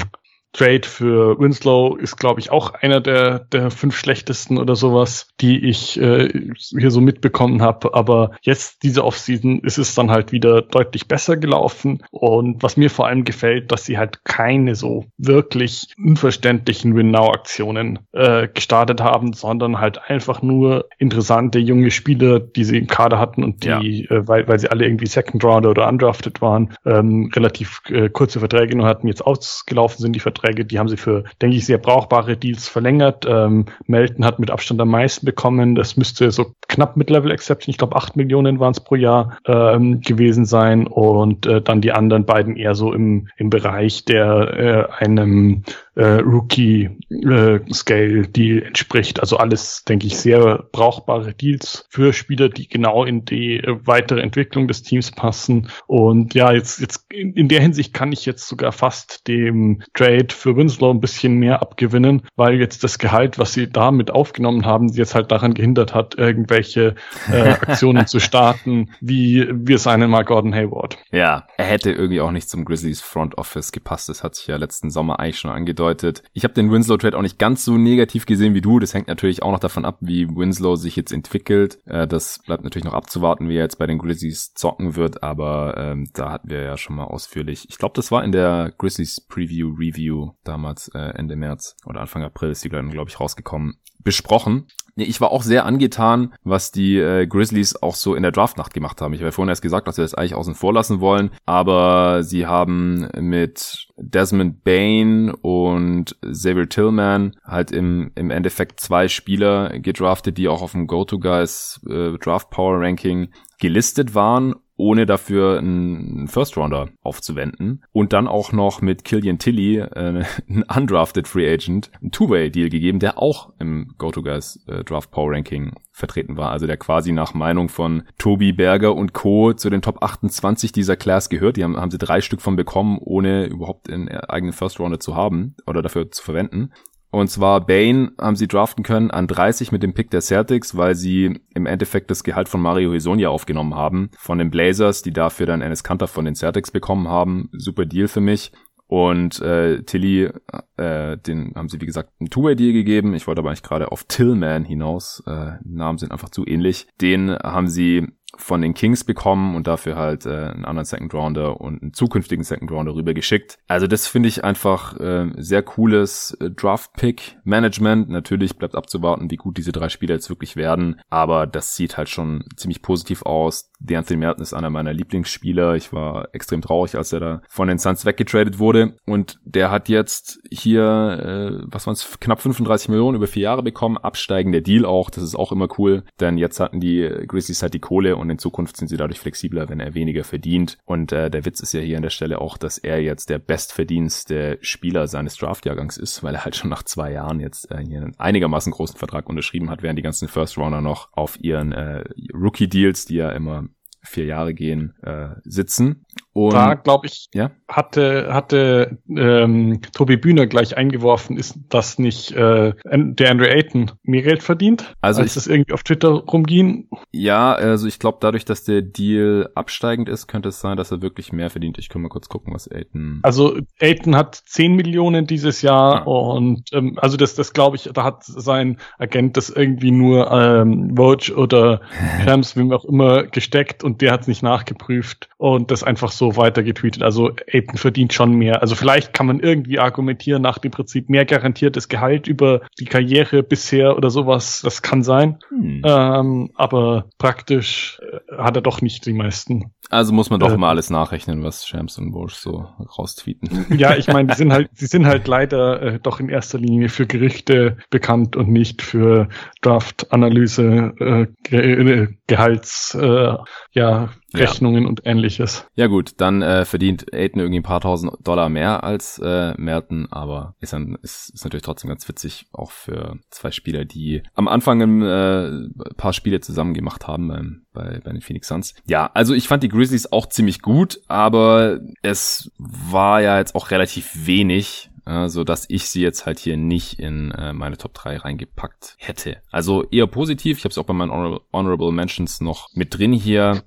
[0.56, 5.68] Trade für Winslow ist, glaube ich, auch einer der, der fünf schlechtesten oder sowas, die
[5.68, 6.30] ich äh,
[6.70, 7.94] hier so mitbekommen habe.
[7.94, 12.04] Aber jetzt, diese Offseason, ist es dann halt wieder deutlich besser gelaufen.
[12.10, 18.48] Und was mir vor allem gefällt, dass sie halt keine so wirklich unverständlichen Win-Now-Aktionen äh,
[18.48, 23.66] gestartet haben, sondern halt einfach nur interessante junge Spieler, die sie im Kader hatten und
[23.66, 23.68] die,
[24.10, 24.16] ja.
[24.16, 28.40] äh, weil, weil sie alle irgendwie Second Rounder oder undrafted waren, ähm, relativ äh, kurze
[28.40, 31.66] Verträge nur hatten, jetzt ausgelaufen sind die Verträge Verträge, die haben sie für, denke ich,
[31.66, 33.26] sehr brauchbare Deals verlängert.
[33.28, 35.76] Ähm, Melton hat mit Abstand am meisten bekommen.
[35.76, 39.38] Das müsste so knapp mit Level Exception, ich glaube acht Millionen waren es pro Jahr
[39.46, 40.88] ähm, gewesen sein.
[40.88, 45.64] Und äh, dann die anderen beiden eher so im, im Bereich der äh, einem
[45.96, 49.22] äh, Rookie-Scale äh, Deal entspricht.
[49.22, 54.22] Also alles, denke ich, sehr brauchbare Deals für Spieler, die genau in die äh, weitere
[54.22, 55.70] Entwicklung des Teams passen.
[55.88, 60.28] Und ja, jetzt, jetzt in, in der Hinsicht kann ich jetzt sogar fast dem Trade
[60.30, 64.90] für Winslow ein bisschen mehr abgewinnen, weil jetzt das Gehalt, was sie damit aufgenommen haben,
[64.90, 66.96] sie jetzt halt daran gehindert hat, irgendwelche
[67.32, 70.98] äh, Aktionen zu starten, wie wir es einen mal Gordon Hayward.
[71.12, 74.10] Ja, er hätte irgendwie auch nicht zum Grizzlies Front Office gepasst.
[74.10, 76.24] Das hat sich ja letzten Sommer eigentlich schon angedeutet angedeutet.
[76.34, 78.80] Ich habe den Winslow Trade auch nicht ganz so negativ gesehen wie du.
[78.80, 81.80] Das hängt natürlich auch noch davon ab, wie Winslow sich jetzt entwickelt.
[81.86, 85.76] Äh, das bleibt natürlich noch abzuwarten, wie er jetzt bei den Grizzlies zocken wird, aber
[85.78, 87.68] ähm, da hatten wir ja schon mal ausführlich.
[87.70, 92.24] Ich glaube, das war in der Grizzlies Preview Review damals äh, Ende März oder Anfang
[92.24, 94.68] April ist die dann glaube ich rausgekommen besprochen.
[94.98, 98.74] Nee, ich war auch sehr angetan, was die äh, Grizzlies auch so in der Draftnacht
[98.74, 99.14] gemacht haben.
[99.14, 102.24] Ich habe ja vorhin erst gesagt, dass wir das eigentlich außen vor lassen wollen, aber
[102.24, 110.38] sie haben mit Desmond Bain und Xavier Tillman halt im, im Endeffekt zwei Spieler gedraftet,
[110.38, 113.30] die auch auf dem Go-To-Guys äh, Draft Power Ranking
[113.66, 119.78] gelistet waren ohne dafür einen First Rounder aufzuwenden und dann auch noch mit Killian Tilly
[119.78, 119.88] äh,
[120.50, 125.74] einen undrafted Free Agent einen Two-Way-Deal gegeben, der auch im Go-To-Guys äh, Draft Power Ranking
[125.92, 129.54] vertreten war, also der quasi nach Meinung von Tobi Berger und Co.
[129.54, 131.58] zu den Top 28 dieser Class gehört.
[131.58, 135.16] Die haben, haben sie drei Stück von bekommen, ohne überhaupt einen eigenen First Rounder zu
[135.16, 136.72] haben oder dafür zu verwenden.
[137.16, 140.96] Und zwar Bane haben sie draften können an 30 mit dem Pick der Celtics, weil
[140.96, 144.10] sie im Endeffekt das Gehalt von Mario Hesonia aufgenommen haben.
[144.18, 147.48] Von den Blazers, die dafür dann Ennis Kanter von den Celtics bekommen haben.
[147.54, 148.52] Super Deal für mich.
[148.88, 150.30] Und äh, Tilly,
[150.76, 153.14] äh, den haben sie wie gesagt einen Two-Way-Deal gegeben.
[153.14, 155.24] Ich wollte aber eigentlich gerade auf Tillman hinaus.
[155.26, 156.86] Äh, Namen sind einfach zu ähnlich.
[157.00, 161.62] Den haben sie von den Kings bekommen und dafür halt äh, einen anderen Second Rounder
[161.62, 163.58] und einen zukünftigen Second Rounder rüber geschickt.
[163.68, 168.10] Also das finde ich einfach äh, sehr cooles äh, Draft Pick Management.
[168.10, 172.10] Natürlich bleibt abzuwarten, wie gut diese drei Spieler jetzt wirklich werden, aber das sieht halt
[172.10, 173.72] schon ziemlich positiv aus.
[173.84, 175.76] D'Anthony Merton ist einer meiner Lieblingsspieler.
[175.76, 179.90] Ich war extrem traurig, als er da von den Suns weggetradet wurde und der hat
[179.90, 184.86] jetzt hier, äh, was waren es, knapp 35 Millionen über vier Jahre bekommen, absteigender Deal
[184.86, 185.10] auch.
[185.10, 188.38] Das ist auch immer cool, denn jetzt hatten die Grizzlies halt die Kohle und in
[188.38, 190.78] Zukunft sind sie dadurch flexibler, wenn er weniger verdient.
[190.86, 193.40] Und äh, der Witz ist ja hier an der Stelle auch, dass er jetzt der
[193.40, 198.02] bestverdienste Spieler seines Draftjahrgangs ist, weil er halt schon nach zwei Jahren jetzt äh, hier
[198.02, 202.04] einen einigermaßen großen Vertrag unterschrieben hat, während die ganzen First Rounder noch auf ihren äh,
[202.34, 203.66] Rookie-Deals, die ja immer
[204.02, 206.05] vier Jahre gehen, äh, sitzen.
[206.34, 207.52] Und da, glaube ich, ja?
[207.70, 214.22] hatte, hatte ähm, Tobi Bühner gleich eingeworfen, ist das nicht äh, der Andrew Ayton mehr
[214.22, 216.90] Geld verdient, also als es irgendwie auf Twitter rumging?
[217.14, 221.02] Ja, also ich glaube, dadurch, dass der Deal absteigend ist, könnte es sein, dass er
[221.02, 221.78] wirklich mehr verdient.
[221.78, 223.20] Ich kann mal kurz gucken, was Ayton...
[223.24, 226.34] Also Ayton hat 10 Millionen dieses Jahr ah.
[226.34, 230.98] und ähm, also das, das glaube ich, da hat sein Agent das irgendwie nur ähm,
[230.98, 231.80] Vogue oder
[232.26, 236.38] Rams, wie auch immer, gesteckt und der hat es nicht nachgeprüft und das einfach so
[236.38, 237.04] weiter getweetet.
[237.04, 238.62] Also Aiden verdient schon mehr.
[238.62, 243.44] Also vielleicht kann man irgendwie argumentieren nach dem Prinzip mehr garantiertes Gehalt über die Karriere
[243.44, 244.62] bisher oder sowas.
[244.64, 245.40] Das kann sein.
[245.50, 245.82] Hm.
[245.86, 249.72] Ähm, aber praktisch äh, hat er doch nicht die meisten.
[249.90, 253.66] Also muss man doch äh, mal alles nachrechnen, was Shams und Bush so raustweeten.
[253.76, 256.90] Ja, ich meine, die sind halt, sie sind halt leider äh, doch in erster Linie
[256.90, 259.28] für Gerichte bekannt und nicht für
[259.62, 263.34] Draft-Analyse, äh, Ge Gehalts, äh,
[263.72, 264.90] ja, Rechnungen ja.
[264.90, 265.68] und ähnliches.
[265.76, 270.08] Ja gut, dann äh, verdient Aiden irgendwie ein paar tausend Dollar mehr als äh, Merton,
[270.12, 274.48] aber ist dann ist, ist natürlich trotzdem ganz witzig, auch für zwei Spieler, die am
[274.48, 278.76] Anfang ein äh, paar Spiele zusammen gemacht haben beim, bei, bei den Phoenix Suns.
[278.86, 283.72] Ja, also ich fand die Grizzlies auch ziemlich gut, aber es war ja jetzt auch
[283.72, 287.94] relativ wenig äh, so dass ich sie jetzt halt hier nicht in äh, meine Top
[287.94, 289.38] 3 reingepackt hätte.
[289.52, 290.58] Also eher positiv.
[290.58, 291.12] Ich habe es auch bei meinen
[291.54, 293.64] Honorable Mentions noch mit drin hier.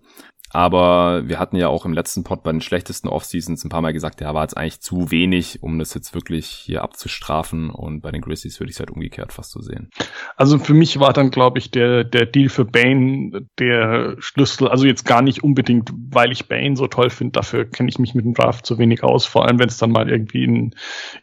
[0.50, 3.92] Aber wir hatten ja auch im letzten Pod bei den schlechtesten Offseasons ein paar Mal
[3.92, 7.70] gesagt, ja, war jetzt eigentlich zu wenig, um das jetzt wirklich hier abzustrafen.
[7.70, 9.90] Und bei den Grizzlies würde ich es halt umgekehrt fast so sehen.
[10.36, 14.68] Also für mich war dann, glaube ich, der, der Deal für Bane der Schlüssel.
[14.68, 17.32] Also jetzt gar nicht unbedingt, weil ich Bane so toll finde.
[17.32, 19.26] Dafür kenne ich mich mit dem Draft zu wenig aus.
[19.26, 20.74] Vor allem, wenn es dann mal irgendwie in,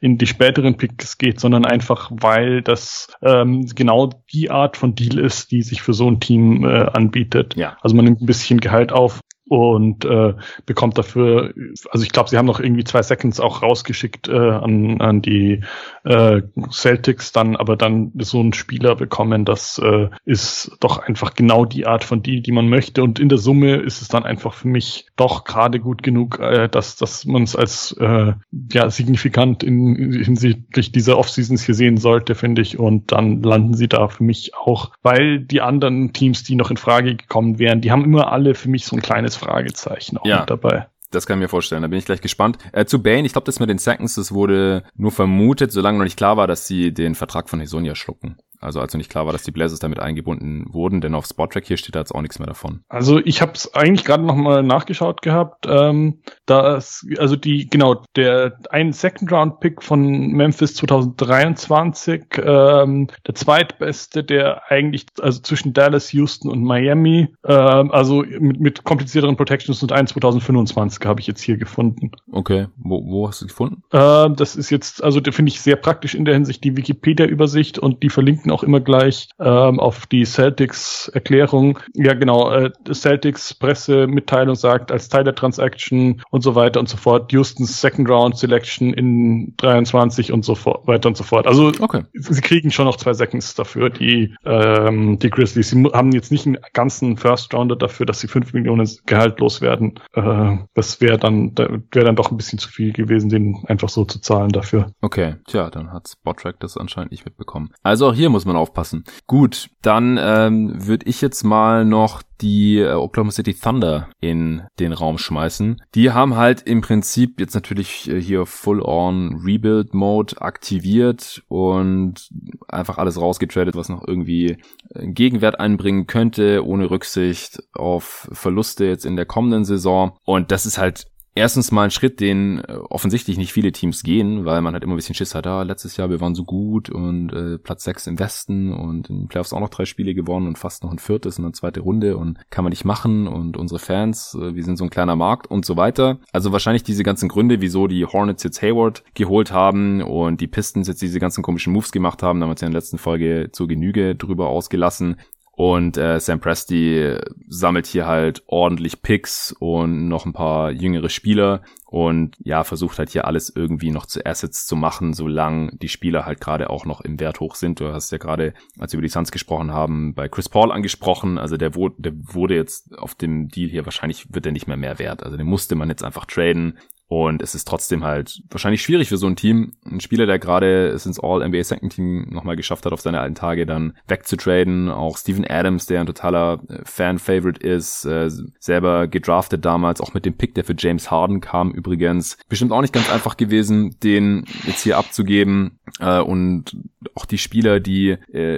[0.02, 5.18] in die späteren Picks geht, sondern einfach, weil das ähm, genau die Art von Deal
[5.18, 7.56] ist, die sich für so ein Team äh, anbietet.
[7.56, 7.78] Ja.
[7.82, 9.14] Also man nimmt ein bisschen Gehalt auf
[9.48, 10.34] und äh,
[10.66, 11.54] bekommt dafür,
[11.92, 15.62] also ich glaube, sie haben noch irgendwie zwei Seconds auch rausgeschickt äh, an, an die
[16.04, 21.66] äh, Celtics dann, aber dann so einen Spieler bekommen, das äh, ist doch einfach genau
[21.66, 23.04] die Art von Deal, die man möchte.
[23.04, 26.68] Und in der Summe ist es dann einfach für mich doch gerade gut genug, äh,
[26.68, 28.34] dass, dass man es als äh,
[28.72, 32.80] ja signifikant in, hinsichtlich dieser Offseasons hier sehen sollte, finde ich.
[32.80, 36.78] Und dann landen sie da für mich auch, weil die anderen Teams, die noch in
[36.78, 40.26] Frage gekommen wären, die haben immer alle für mich so ein kleines als Fragezeichen auch
[40.26, 40.41] ja.
[40.41, 40.88] mit dabei.
[41.12, 42.58] Das kann ich mir vorstellen, da bin ich gleich gespannt.
[42.74, 46.04] Äh, zu Bane, ich glaube, das mit den Seconds, das wurde nur vermutet, solange noch
[46.04, 48.38] nicht klar war, dass sie den Vertrag von Hesonia schlucken.
[48.65, 51.65] Also als noch nicht klar war, dass die Blazers damit eingebunden wurden, denn auf Spottrack
[51.65, 52.82] hier steht da jetzt auch nichts mehr davon.
[52.89, 55.65] Also ich habe es eigentlich gerade noch mal nachgeschaut gehabt.
[55.67, 56.80] Ähm, da
[57.17, 64.69] also die genau der ein Second Round Pick von Memphis 2023, ähm, der zweitbeste, der
[64.69, 70.08] eigentlich also zwischen Dallas, Houston und Miami, ähm, also mit, mit komplizierteren Protections und ein
[70.08, 72.12] 2025 habe ich jetzt hier gefunden.
[72.32, 73.84] Okay, wo, wo hast du gefunden?
[73.93, 77.80] Ähm, das ist jetzt also der finde ich sehr praktisch in der Hinsicht die Wikipedia-Übersicht
[77.80, 81.80] und die verlinken auch immer gleich ähm, auf die Celtics-Erklärung.
[81.94, 86.96] Ja, genau, äh, Celtics Pressemitteilung sagt, als Teil der Transaction und so weiter und so
[86.96, 91.48] fort, Houston's Second Round Selection in 23 und so fort, weiter und so fort.
[91.48, 92.04] Also okay.
[92.13, 95.72] sie kriegen schon noch zwei Seconds dafür, die, ähm, die Grizzlies.
[95.72, 100.00] Sie haben jetzt nicht einen ganzen First Rounder dafür, dass sie fünf Millionen Gehalt loswerden.
[100.13, 104.06] Äh, das wäre dann, wäre dann doch ein bisschen zu viel gewesen, den einfach so
[104.06, 104.91] zu zahlen dafür.
[105.02, 107.72] Okay, tja, dann hat Spottrack das anscheinend nicht mitbekommen.
[107.84, 109.04] Also auch hier muss man aufpassen.
[109.28, 114.92] Gut, dann ähm, würde ich jetzt mal noch die äh, Oklahoma City Thunder in den
[114.92, 115.82] Raum schmeißen.
[115.96, 122.30] Die haben halt im Prinzip jetzt natürlich äh, hier Full-on Rebuild Mode aktiviert und
[122.68, 124.58] einfach alles rausgetradet, was noch irgendwie
[124.94, 130.18] einen Gegenwert einbringen könnte, ohne Rücksicht auf Verluste jetzt in der kommenden Saison.
[130.26, 134.45] Und das ist halt erstens mal ein Schritt, den äh, offensichtlich nicht viele Teams gehen,
[134.45, 136.89] weil man halt immer ein bisschen Schiss hat, ah, letztes Jahr wir waren so gut
[136.89, 140.48] und äh, Platz 6 im Westen und in den Playoffs auch noch drei Spiele gewonnen
[140.48, 143.58] und fast noch ein viertes und eine zweite Runde und kann man nicht machen und
[143.58, 146.19] unsere Fans, äh, wir sind so ein kleiner Markt und so weiter.
[146.32, 150.88] Also wahrscheinlich diese ganzen Gründe, wieso die Hornets jetzt Hayward geholt haben und die Pistons
[150.88, 152.98] jetzt diese ganzen komischen Moves gemacht haben, da haben wir uns ja in der letzten
[152.98, 155.17] Folge zur Genüge drüber ausgelassen.
[155.56, 161.62] Und äh, Sam Presti sammelt hier halt ordentlich Picks und noch ein paar jüngere Spieler
[161.86, 166.26] und ja, versucht halt hier alles irgendwie noch zu Assets zu machen, solange die Spieler
[166.26, 167.80] halt gerade auch noch im Wert hoch sind.
[167.80, 171.38] Du hast ja gerade, als wir über die Suns gesprochen haben, bei Chris Paul angesprochen.
[171.38, 174.76] Also der wurde, der wurde jetzt auf dem Deal hier wahrscheinlich wird er nicht mehr
[174.76, 175.24] mehr wert.
[175.24, 176.78] Also den musste man jetzt einfach traden.
[177.08, 179.74] Und es ist trotzdem halt wahrscheinlich schwierig für so ein Team.
[179.86, 183.36] Ein Spieler, der gerade es ins All-NBA Second Team nochmal geschafft hat, auf seine alten
[183.36, 184.89] Tage dann wegzutraden.
[184.89, 190.26] Auch Steven Adams, der ein totaler äh, Fan-Favorite ist, äh, selber gedraftet damals, auch mit
[190.26, 192.38] dem Pick, der für James Harden kam übrigens.
[192.50, 195.80] Bestimmt auch nicht ganz einfach gewesen, den jetzt hier abzugeben.
[196.00, 196.76] Äh, und
[197.13, 198.18] auch die Spieler, die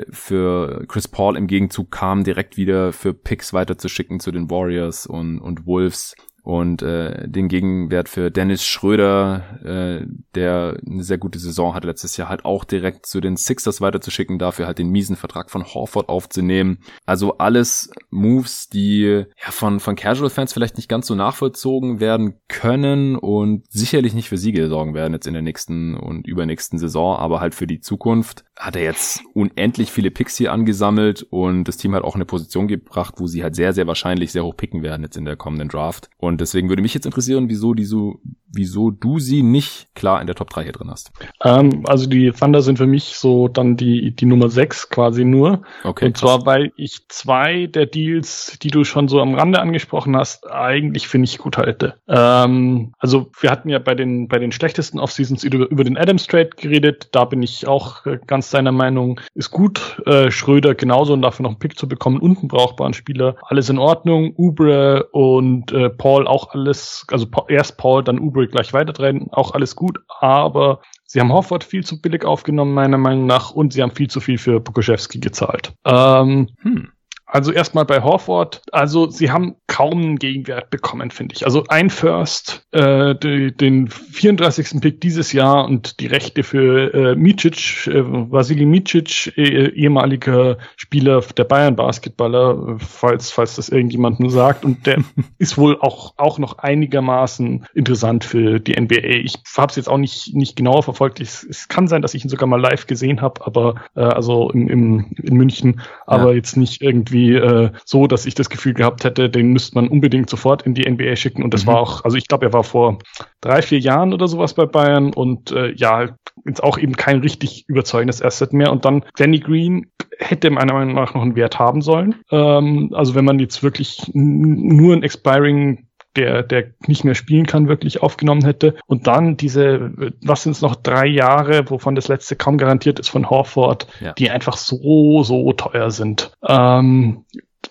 [0.10, 5.40] für Chris Paul im Gegenzug kamen, direkt wieder für Picks weiterzuschicken zu den Warriors und,
[5.40, 6.16] und Wolves
[6.48, 12.16] und äh, den Gegenwert für Dennis Schröder, äh, der eine sehr gute Saison hatte letztes
[12.16, 16.08] Jahr, halt auch direkt zu den Sixers weiterzuschicken, dafür halt den miesen Vertrag von Horford
[16.08, 16.78] aufzunehmen.
[17.06, 23.18] Also alles Moves, die ja von, von Casual-Fans vielleicht nicht ganz so nachvollzogen werden können
[23.18, 27.42] und sicherlich nicht für Siege sorgen werden jetzt in der nächsten und übernächsten Saison, aber
[27.42, 31.94] halt für die Zukunft hat er jetzt unendlich viele Picks hier angesammelt und das Team
[31.94, 35.04] hat auch eine Position gebracht, wo sie halt sehr, sehr wahrscheinlich sehr hoch picken werden
[35.04, 36.10] jetzt in der kommenden Draft.
[36.18, 38.20] Und deswegen würde mich jetzt interessieren, wieso die so,
[38.52, 41.12] wieso du sie nicht klar in der Top 3 hier drin hast.
[41.44, 45.62] Ähm, also die Thunder sind für mich so dann die, die Nummer 6 quasi nur.
[45.84, 46.06] Okay.
[46.06, 50.50] Und zwar, weil ich zwei der Deals, die du schon so am Rande angesprochen hast,
[50.50, 51.96] eigentlich finde ich gut halte.
[52.08, 56.28] Ähm, also wir hatten ja bei den, bei den schlechtesten Offseasons über, über den Adams
[56.28, 57.10] Trade geredet.
[57.12, 60.02] Da bin ich auch äh, ganz ganz deiner Meinung, ist gut.
[60.06, 63.36] Äh, Schröder genauso und dafür noch einen Pick zu bekommen und einen brauchbaren Spieler.
[63.42, 64.34] Alles in Ordnung.
[64.38, 69.76] Ubre und äh, Paul auch alles, also erst Paul, dann Ubre gleich weitertreten, auch alles
[69.76, 70.00] gut.
[70.20, 74.10] Aber Sie haben Hofford viel zu billig aufgenommen, meiner Meinung nach, und sie haben viel
[74.10, 75.74] zu viel für Bukoszewski gezahlt.
[75.86, 76.90] Ähm, hm.
[77.30, 81.44] Also erstmal bei Horford, also sie haben kaum einen Gegenwert bekommen, finde ich.
[81.44, 84.80] Also ein First, äh, die, den 34.
[84.80, 91.22] Pick dieses Jahr und die Rechte für äh, Micic, äh, Vasili Micic, eh, ehemaliger Spieler
[91.36, 95.04] der Bayern Basketballer, falls falls das irgendjemandem sagt und der
[95.38, 99.26] ist wohl auch auch noch einigermaßen interessant für die NBA.
[99.26, 101.20] Ich habe es jetzt auch nicht nicht genauer verfolgt.
[101.20, 104.50] Ich, es kann sein, dass ich ihn sogar mal live gesehen habe, aber äh, also
[104.52, 106.38] im, im, in München, aber ja.
[106.38, 109.88] jetzt nicht irgendwie irgendwie äh, so, dass ich das Gefühl gehabt hätte, den müsste man
[109.88, 111.44] unbedingt sofort in die NBA schicken.
[111.44, 111.70] Und das mhm.
[111.70, 113.00] war auch, also ich glaube, er war vor
[113.42, 116.10] drei, vier Jahren oder sowas bei Bayern und äh, ja,
[116.46, 118.72] jetzt auch eben kein richtig überzeugendes Asset mehr.
[118.72, 119.88] Und dann Danny Green
[120.20, 122.16] hätte meiner Meinung nach noch einen Wert haben sollen.
[122.32, 125.87] Ähm, also wenn man jetzt wirklich nur ein Expiring
[126.18, 128.76] der, der nicht mehr spielen kann, wirklich aufgenommen hätte.
[128.88, 133.10] Und dann diese, was sind es noch, drei Jahre, wovon das letzte kaum garantiert ist
[133.10, 134.14] von Horford, ja.
[134.14, 136.32] die einfach so, so teuer sind.
[136.46, 137.26] Ähm,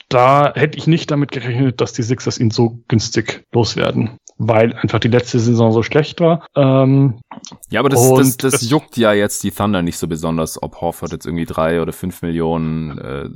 [0.09, 4.99] da hätte ich nicht damit gerechnet, dass die Sixers ihn so günstig loswerden weil einfach
[4.99, 6.47] die letzte Saison so schlecht war.
[6.55, 7.21] Ähm,
[7.71, 10.81] ja, aber das, das, das, das, juckt ja jetzt die Thunder nicht so besonders, ob
[10.81, 13.29] Horford jetzt irgendwie drei oder fünf Millionen äh,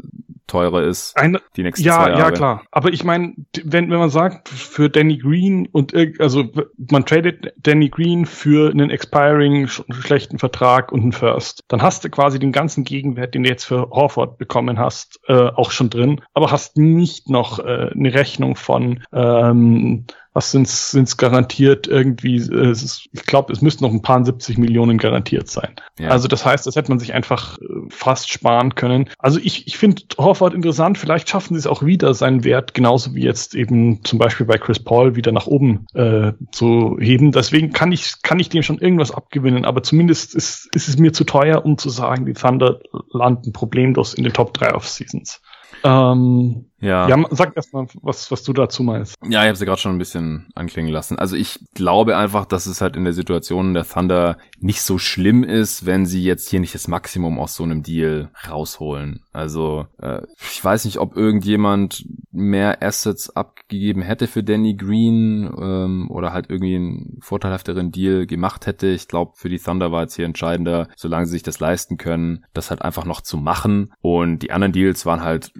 [0.50, 1.16] teurer ist.
[1.16, 2.20] Eine, die nächsten ja, zwei Jahre.
[2.20, 2.62] Ja, klar.
[2.72, 3.34] Aber ich meine,
[3.64, 6.44] wenn, wenn man sagt, für Danny Green und also
[6.90, 12.04] man tradet Danny Green für einen expiring sch schlechten Vertrag und einen First, dann hast
[12.04, 15.88] du quasi den ganzen Gegenwert, den du jetzt für Horford bekommen hast, äh, auch schon
[15.88, 22.36] drin, aber hast nicht noch äh, eine Rechnung von ähm, was sind es garantiert irgendwie,
[22.36, 25.74] äh, ist, ich glaube, es müssten noch ein paar 70 Millionen garantiert sein.
[25.98, 26.10] Ja.
[26.10, 29.10] Also das heißt, das hätte man sich einfach äh, fast sparen können.
[29.18, 33.14] Also ich, ich finde Horford interessant, vielleicht schaffen sie es auch wieder, seinen Wert genauso
[33.14, 37.32] wie jetzt eben zum Beispiel bei Chris Paul wieder nach oben äh, zu heben.
[37.32, 41.12] Deswegen kann ich, kann ich dem schon irgendwas abgewinnen, aber zumindest ist, ist es mir
[41.12, 42.78] zu teuer, um zu sagen, die Thunder
[43.12, 45.40] landen problemlos in den Top 3 Off-Seasons.
[45.82, 47.08] Ähm, ja.
[47.08, 49.14] ja, sag erstmal, was, was du dazu meinst.
[49.22, 51.18] Ja, ich habe sie gerade schon ein bisschen anklingen lassen.
[51.18, 55.44] Also ich glaube einfach, dass es halt in der Situation der Thunder nicht so schlimm
[55.44, 59.22] ist, wenn sie jetzt hier nicht das Maximum aus so einem Deal rausholen.
[59.32, 66.10] Also äh, ich weiß nicht, ob irgendjemand mehr Assets abgegeben hätte für Danny Green ähm,
[66.10, 68.88] oder halt irgendwie einen vorteilhafteren Deal gemacht hätte.
[68.88, 72.44] Ich glaube, für die Thunder war jetzt hier entscheidender, solange sie sich das leisten können,
[72.54, 73.92] das halt einfach noch zu machen.
[74.00, 75.52] Und die anderen Deals waren halt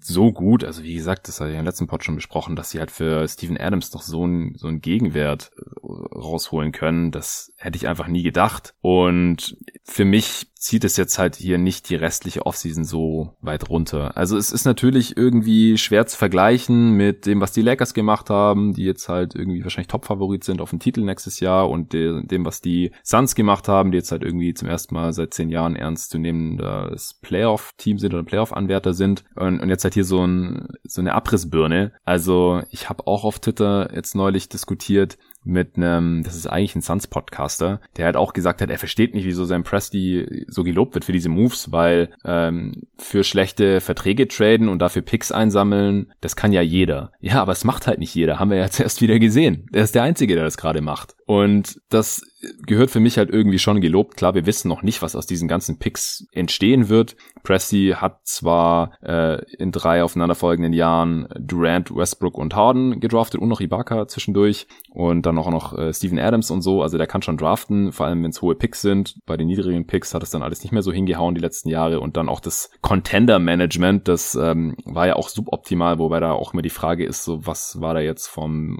[0.00, 2.78] so gut, also wie gesagt, das hatte ich im letzten Pod schon besprochen, dass sie
[2.78, 7.76] halt für Steven Adams noch so ein so ein Gegenwert äh, rausholen können, dass hätte
[7.76, 8.74] ich einfach nie gedacht.
[8.80, 14.16] Und für mich zieht es jetzt halt hier nicht die restliche Offseason so weit runter.
[14.16, 18.74] Also es ist natürlich irgendwie schwer zu vergleichen mit dem, was die Lakers gemacht haben,
[18.74, 22.60] die jetzt halt irgendwie wahrscheinlich Top-Favorit sind auf den Titel nächstes Jahr und dem, was
[22.60, 26.10] die Suns gemacht haben, die jetzt halt irgendwie zum ersten Mal seit zehn Jahren ernst
[26.10, 30.68] zu nehmen das Playoff-Team sind oder Playoff-Anwärter sind und, und jetzt halt hier so, ein,
[30.84, 31.92] so eine Abrissbirne.
[32.04, 35.18] Also ich habe auch auf Twitter jetzt neulich diskutiert,
[35.48, 39.24] mit einem, das ist eigentlich ein Suns-Podcaster, der halt auch gesagt hat, er versteht nicht,
[39.24, 44.68] wieso Sam Presti so gelobt wird für diese Moves, weil ähm, für schlechte Verträge traden
[44.68, 47.12] und dafür Picks einsammeln, das kann ja jeder.
[47.20, 49.66] Ja, aber es macht halt nicht jeder, haben wir ja zuerst wieder gesehen.
[49.72, 51.16] Er ist der Einzige, der das gerade macht.
[51.26, 52.22] Und das
[52.66, 54.16] gehört für mich halt irgendwie schon gelobt.
[54.16, 57.16] Klar, wir wissen noch nicht, was aus diesen ganzen Picks entstehen wird.
[57.42, 63.60] Presti hat zwar äh, in drei aufeinanderfolgenden Jahren Durant, Westbrook und Harden gedraftet und noch
[63.60, 66.82] Ibaka zwischendurch und dann auch noch äh, Steven Adams und so.
[66.82, 69.16] Also der kann schon draften, vor allem wenn es hohe Picks sind.
[69.26, 72.00] Bei den niedrigen Picks hat es dann alles nicht mehr so hingehauen die letzten Jahre
[72.00, 76.62] und dann auch das Contender-Management, das ähm, war ja auch suboptimal, wobei da auch immer
[76.62, 78.78] die Frage ist, so was war da jetzt vom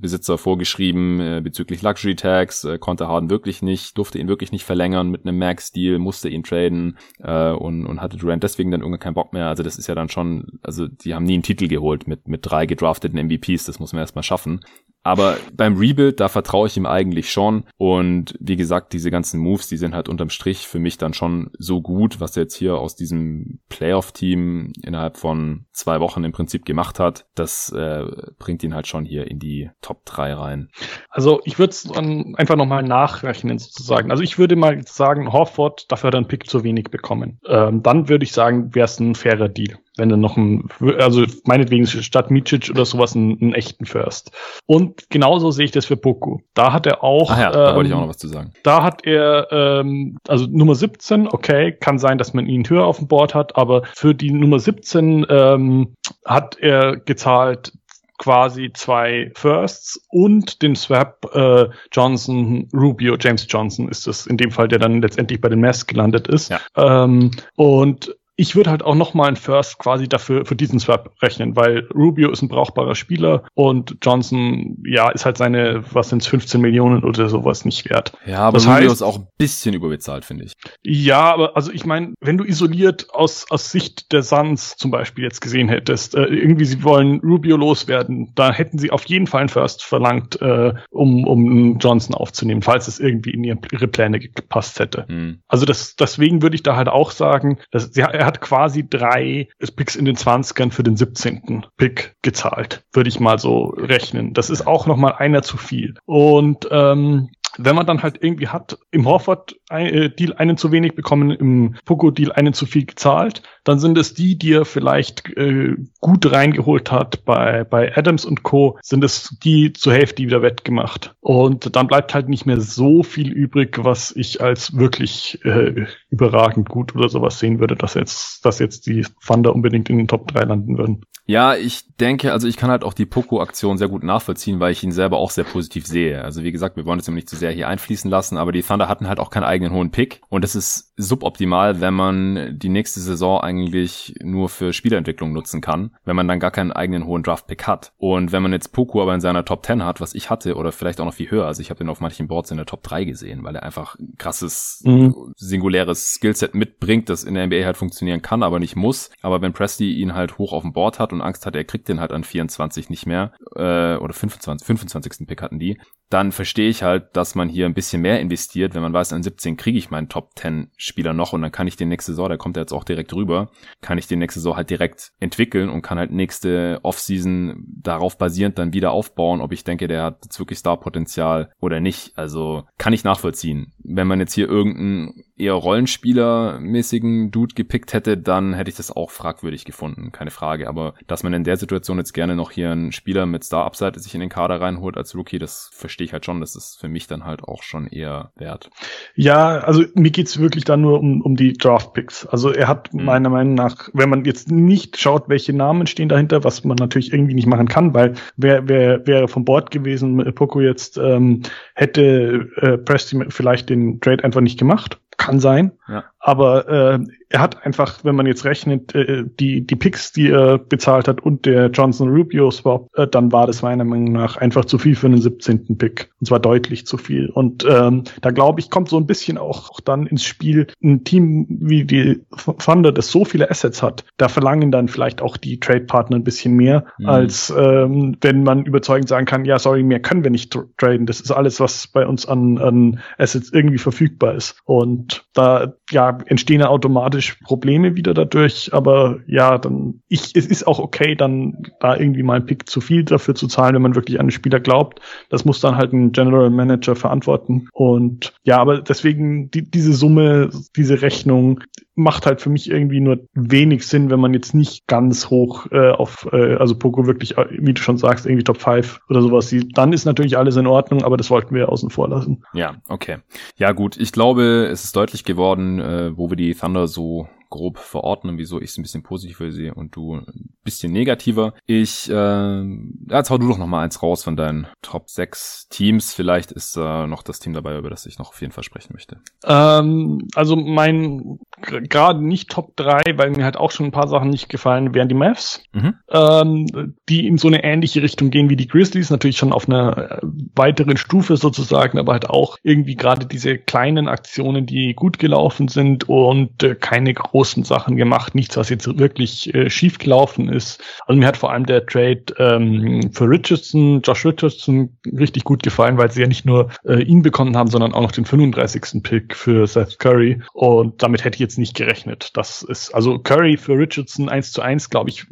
[0.00, 4.64] Besitzer vorgeschrieben äh, bezüglich Luxury Tags, äh, konnte Harden wirklich nicht, durfte ihn wirklich nicht
[4.64, 9.00] verlängern mit einem Max-Deal, musste ihn traden äh, und, und hatte Durant deswegen dann irgendwann
[9.00, 9.48] keinen Bock mehr.
[9.48, 12.40] Also das ist ja dann schon, also die haben nie einen Titel geholt mit, mit
[12.42, 14.60] drei gedrafteten MVPs, das muss man erstmal schaffen.
[15.08, 17.64] Aber beim Rebuild, da vertraue ich ihm eigentlich schon.
[17.78, 21.50] Und wie gesagt, diese ganzen Moves, die sind halt unterm Strich für mich dann schon
[21.58, 26.66] so gut, was er jetzt hier aus diesem Playoff-Team innerhalb von zwei Wochen im Prinzip
[26.66, 27.24] gemacht hat.
[27.34, 28.04] Das äh,
[28.38, 30.68] bringt ihn halt schon hier in die Top 3 rein.
[31.08, 34.10] Also ich würde es einfach nochmal nachrechnen sozusagen.
[34.10, 37.40] Also ich würde mal sagen, Horford, dafür hat er einen Pick zu wenig bekommen.
[37.46, 40.68] Ähm, dann würde ich sagen, wäre es ein fairer Deal wenn dann noch ein,
[40.98, 44.32] also meinetwegen statt Micic oder sowas einen, einen echten First.
[44.66, 46.38] Und genauso sehe ich das für Poku.
[46.54, 47.30] Da hat er auch.
[47.30, 48.52] Ach ja, da wollte ich auch noch was zu sagen.
[48.62, 52.98] Da hat er, ähm, also Nummer 17, okay, kann sein, dass man ihn höher auf
[52.98, 55.94] dem Board hat, aber für die Nummer 17 ähm,
[56.24, 57.72] hat er gezahlt
[58.18, 64.50] quasi zwei Firsts und den Swap äh, Johnson, Rubio, James Johnson ist es in dem
[64.50, 66.50] Fall, der dann letztendlich bei den Mavs gelandet ist.
[66.50, 66.60] Ja.
[66.76, 71.10] Ähm, und ich würde halt auch noch mal ein First quasi dafür für diesen Swap
[71.20, 76.28] rechnen, weil Rubio ist ein brauchbarer Spieler und Johnson, ja, ist halt seine, was sind's,
[76.28, 78.12] 15 Millionen oder sowas nicht wert.
[78.26, 80.52] Ja, aber das Rubio heißt, ist auch ein bisschen überbezahlt, finde ich.
[80.84, 85.24] Ja, aber also ich meine, wenn du isoliert aus, aus Sicht der Suns zum Beispiel
[85.24, 89.42] jetzt gesehen hättest, äh, irgendwie sie wollen Rubio loswerden, da hätten sie auf jeden Fall
[89.42, 94.78] ein First verlangt, äh, um, um Johnson aufzunehmen, falls es irgendwie in ihre Pläne gepasst
[94.78, 95.06] hätte.
[95.08, 95.40] Hm.
[95.48, 99.48] Also das, deswegen würde ich da halt auch sagen, dass sie, er hat quasi drei
[99.74, 101.64] Picks in den 20ern für den 17.
[101.78, 104.34] Pick gezahlt, würde ich mal so rechnen.
[104.34, 105.94] Das ist auch nochmal einer zu viel.
[106.04, 111.74] Und ähm, wenn man dann halt irgendwie hat, im Horford-Deal einen zu wenig bekommen, im
[111.84, 116.90] Poco-Deal einen zu viel gezahlt, dann sind es die, die er vielleicht äh, gut reingeholt
[116.90, 121.14] hat bei, bei Adams und Co., sind es die zur Hälfte wieder wettgemacht.
[121.20, 126.68] Und dann bleibt halt nicht mehr so viel übrig, was ich als wirklich äh, überragend
[126.68, 130.28] gut oder sowas sehen würde, dass jetzt, dass jetzt die Thunder unbedingt in den Top
[130.28, 131.02] 3 landen würden.
[131.30, 134.82] Ja, ich denke, also ich kann halt auch die Poco-Aktion sehr gut nachvollziehen, weil ich
[134.82, 136.24] ihn selber auch sehr positiv sehe.
[136.24, 138.62] Also wie gesagt, wir wollen es immer nicht zu sehr hier einfließen lassen, aber die
[138.62, 142.68] Thunder hatten halt auch keinen eigenen hohen Pick und das ist suboptimal, wenn man die
[142.68, 147.22] nächste Saison eigentlich nur für Spielentwicklung nutzen kann, wenn man dann gar keinen eigenen hohen
[147.22, 147.92] Draft-Pick hat.
[147.96, 150.72] Und wenn man jetzt Poco aber in seiner Top 10 hat, was ich hatte, oder
[150.72, 152.82] vielleicht auch noch viel höher, also ich habe ihn auf manchen Boards in der Top
[152.82, 155.14] 3 gesehen, weil er einfach ein krasses, mhm.
[155.36, 159.10] singuläres Skillset mitbringt, das in der NBA halt funktionieren kann, aber nicht muss.
[159.22, 161.88] Aber wenn Presti ihn halt hoch auf dem Board hat und Angst hat, er kriegt
[161.88, 165.28] den halt an 24 nicht mehr, äh, oder 25, 25.
[165.28, 165.78] Pick hatten die,
[166.10, 169.22] dann verstehe ich halt, dass man hier ein bisschen mehr investiert, wenn man weiß, an
[169.22, 172.28] 17 kriege ich meinen Top 10 Spieler noch und dann kann ich den nächste Saison,
[172.28, 175.70] der kommt ja jetzt auch direkt rüber, kann ich den nächste Saison halt direkt entwickeln
[175.70, 180.24] und kann halt nächste Offseason darauf basierend dann wieder aufbauen, ob ich denke, der hat
[180.24, 182.12] jetzt wirklich Star-Potenzial oder nicht.
[182.18, 183.72] Also kann ich nachvollziehen.
[183.78, 189.10] Wenn man jetzt hier irgendeinen eher Rollenspieler-mäßigen Dude gepickt hätte, dann hätte ich das auch
[189.10, 190.68] fragwürdig gefunden, keine Frage.
[190.68, 194.14] Aber dass man in der Situation jetzt gerne noch hier einen Spieler mit Star-Upside sich
[194.14, 196.40] in den Kader reinholt als Rookie, das verstehe ich halt schon.
[196.40, 198.70] Das ist für mich dann halt auch schon eher wert.
[199.14, 202.26] Ja, also mir geht's wirklich dann nur um, um die Draft-Picks.
[202.26, 203.04] Also er hat mhm.
[203.04, 207.12] meiner Meinung nach, wenn man jetzt nicht schaut, welche Namen stehen dahinter, was man natürlich
[207.12, 211.42] irgendwie nicht machen kann, weil wer, wer wäre vom Bord gewesen, Poco jetzt, ähm,
[211.74, 215.72] hätte äh, Presti vielleicht den Trade einfach nicht gemacht kann sein.
[215.88, 216.04] Ja.
[216.20, 216.98] Aber äh,
[217.30, 221.20] er hat einfach, wenn man jetzt rechnet, äh, die, die Picks, die er bezahlt hat
[221.20, 224.96] und der Johnson Rubio Swap, äh, dann war das meiner Meinung nach einfach zu viel
[224.96, 225.78] für einen 17.
[225.78, 226.10] Pick.
[226.20, 227.28] Und zwar deutlich zu viel.
[227.30, 231.04] Und ähm, da glaube ich, kommt so ein bisschen auch, auch dann ins Spiel ein
[231.04, 232.22] Team wie die
[232.64, 234.04] Thunder, das so viele Assets hat.
[234.16, 237.08] Da verlangen dann vielleicht auch die Trade-Partner ein bisschen mehr, mhm.
[237.08, 241.06] als ähm, wenn man überzeugend sagen kann, ja, sorry, mehr können wir nicht traden.
[241.06, 244.56] Das ist alles, was bei uns an, an Assets irgendwie verfügbar ist.
[244.64, 250.66] Und da ja, entstehen ja automatisch Probleme wieder dadurch, aber ja, dann ich, es ist
[250.66, 253.94] auch okay, dann da irgendwie mal ein Pick zu viel dafür zu zahlen, wenn man
[253.94, 255.00] wirklich an den Spieler glaubt.
[255.28, 257.68] Das muss dann halt ein General Manager verantworten.
[257.72, 261.60] Und ja, aber deswegen die, diese Summe, diese Rechnung
[261.98, 265.90] macht halt für mich irgendwie nur wenig Sinn, wenn man jetzt nicht ganz hoch äh,
[265.90, 269.48] auf, äh, also Poco wirklich, äh, wie du schon sagst, irgendwie Top 5 oder sowas
[269.48, 269.76] sieht.
[269.76, 272.42] Dann ist natürlich alles in Ordnung, aber das wollten wir außen vor lassen.
[272.54, 273.18] Ja, okay.
[273.56, 277.78] Ja gut, ich glaube, es ist deutlich geworden, äh, wo wir die Thunder so grob
[277.78, 281.54] verordnen, wieso ich es ein bisschen positiver sehe und du ein bisschen negativer.
[281.66, 282.62] Ich, äh,
[283.08, 286.12] jetzt hau du doch noch mal eins raus von deinen Top 6 Teams.
[286.12, 288.92] Vielleicht ist äh, noch das Team dabei, über das ich noch auf jeden Fall sprechen
[288.92, 289.20] möchte.
[289.44, 294.30] Ähm, also mein gerade nicht Top 3, weil mir halt auch schon ein paar Sachen
[294.30, 295.94] nicht gefallen, wären die Mavs, mhm.
[296.10, 300.22] ähm, die in so eine ähnliche Richtung gehen wie die Grizzlies, natürlich schon auf einer
[300.22, 305.68] äh, weiteren Stufe sozusagen, aber halt auch irgendwie gerade diese kleinen Aktionen, die gut gelaufen
[305.68, 310.82] sind und äh, keine großen Sachen gemacht, nichts, was jetzt wirklich äh, schief gelaufen ist.
[311.06, 315.98] Also mir hat vor allem der Trade ähm, für Richardson, Josh Richardson richtig gut gefallen,
[315.98, 319.02] weil sie ja nicht nur äh, ihn bekommen haben, sondern auch noch den 35.
[319.02, 322.36] Pick für Seth Curry und damit hätte ich jetzt nicht gerechnet.
[322.36, 325.26] Das ist, also Curry für Richardson eins zu eins, glaube ich,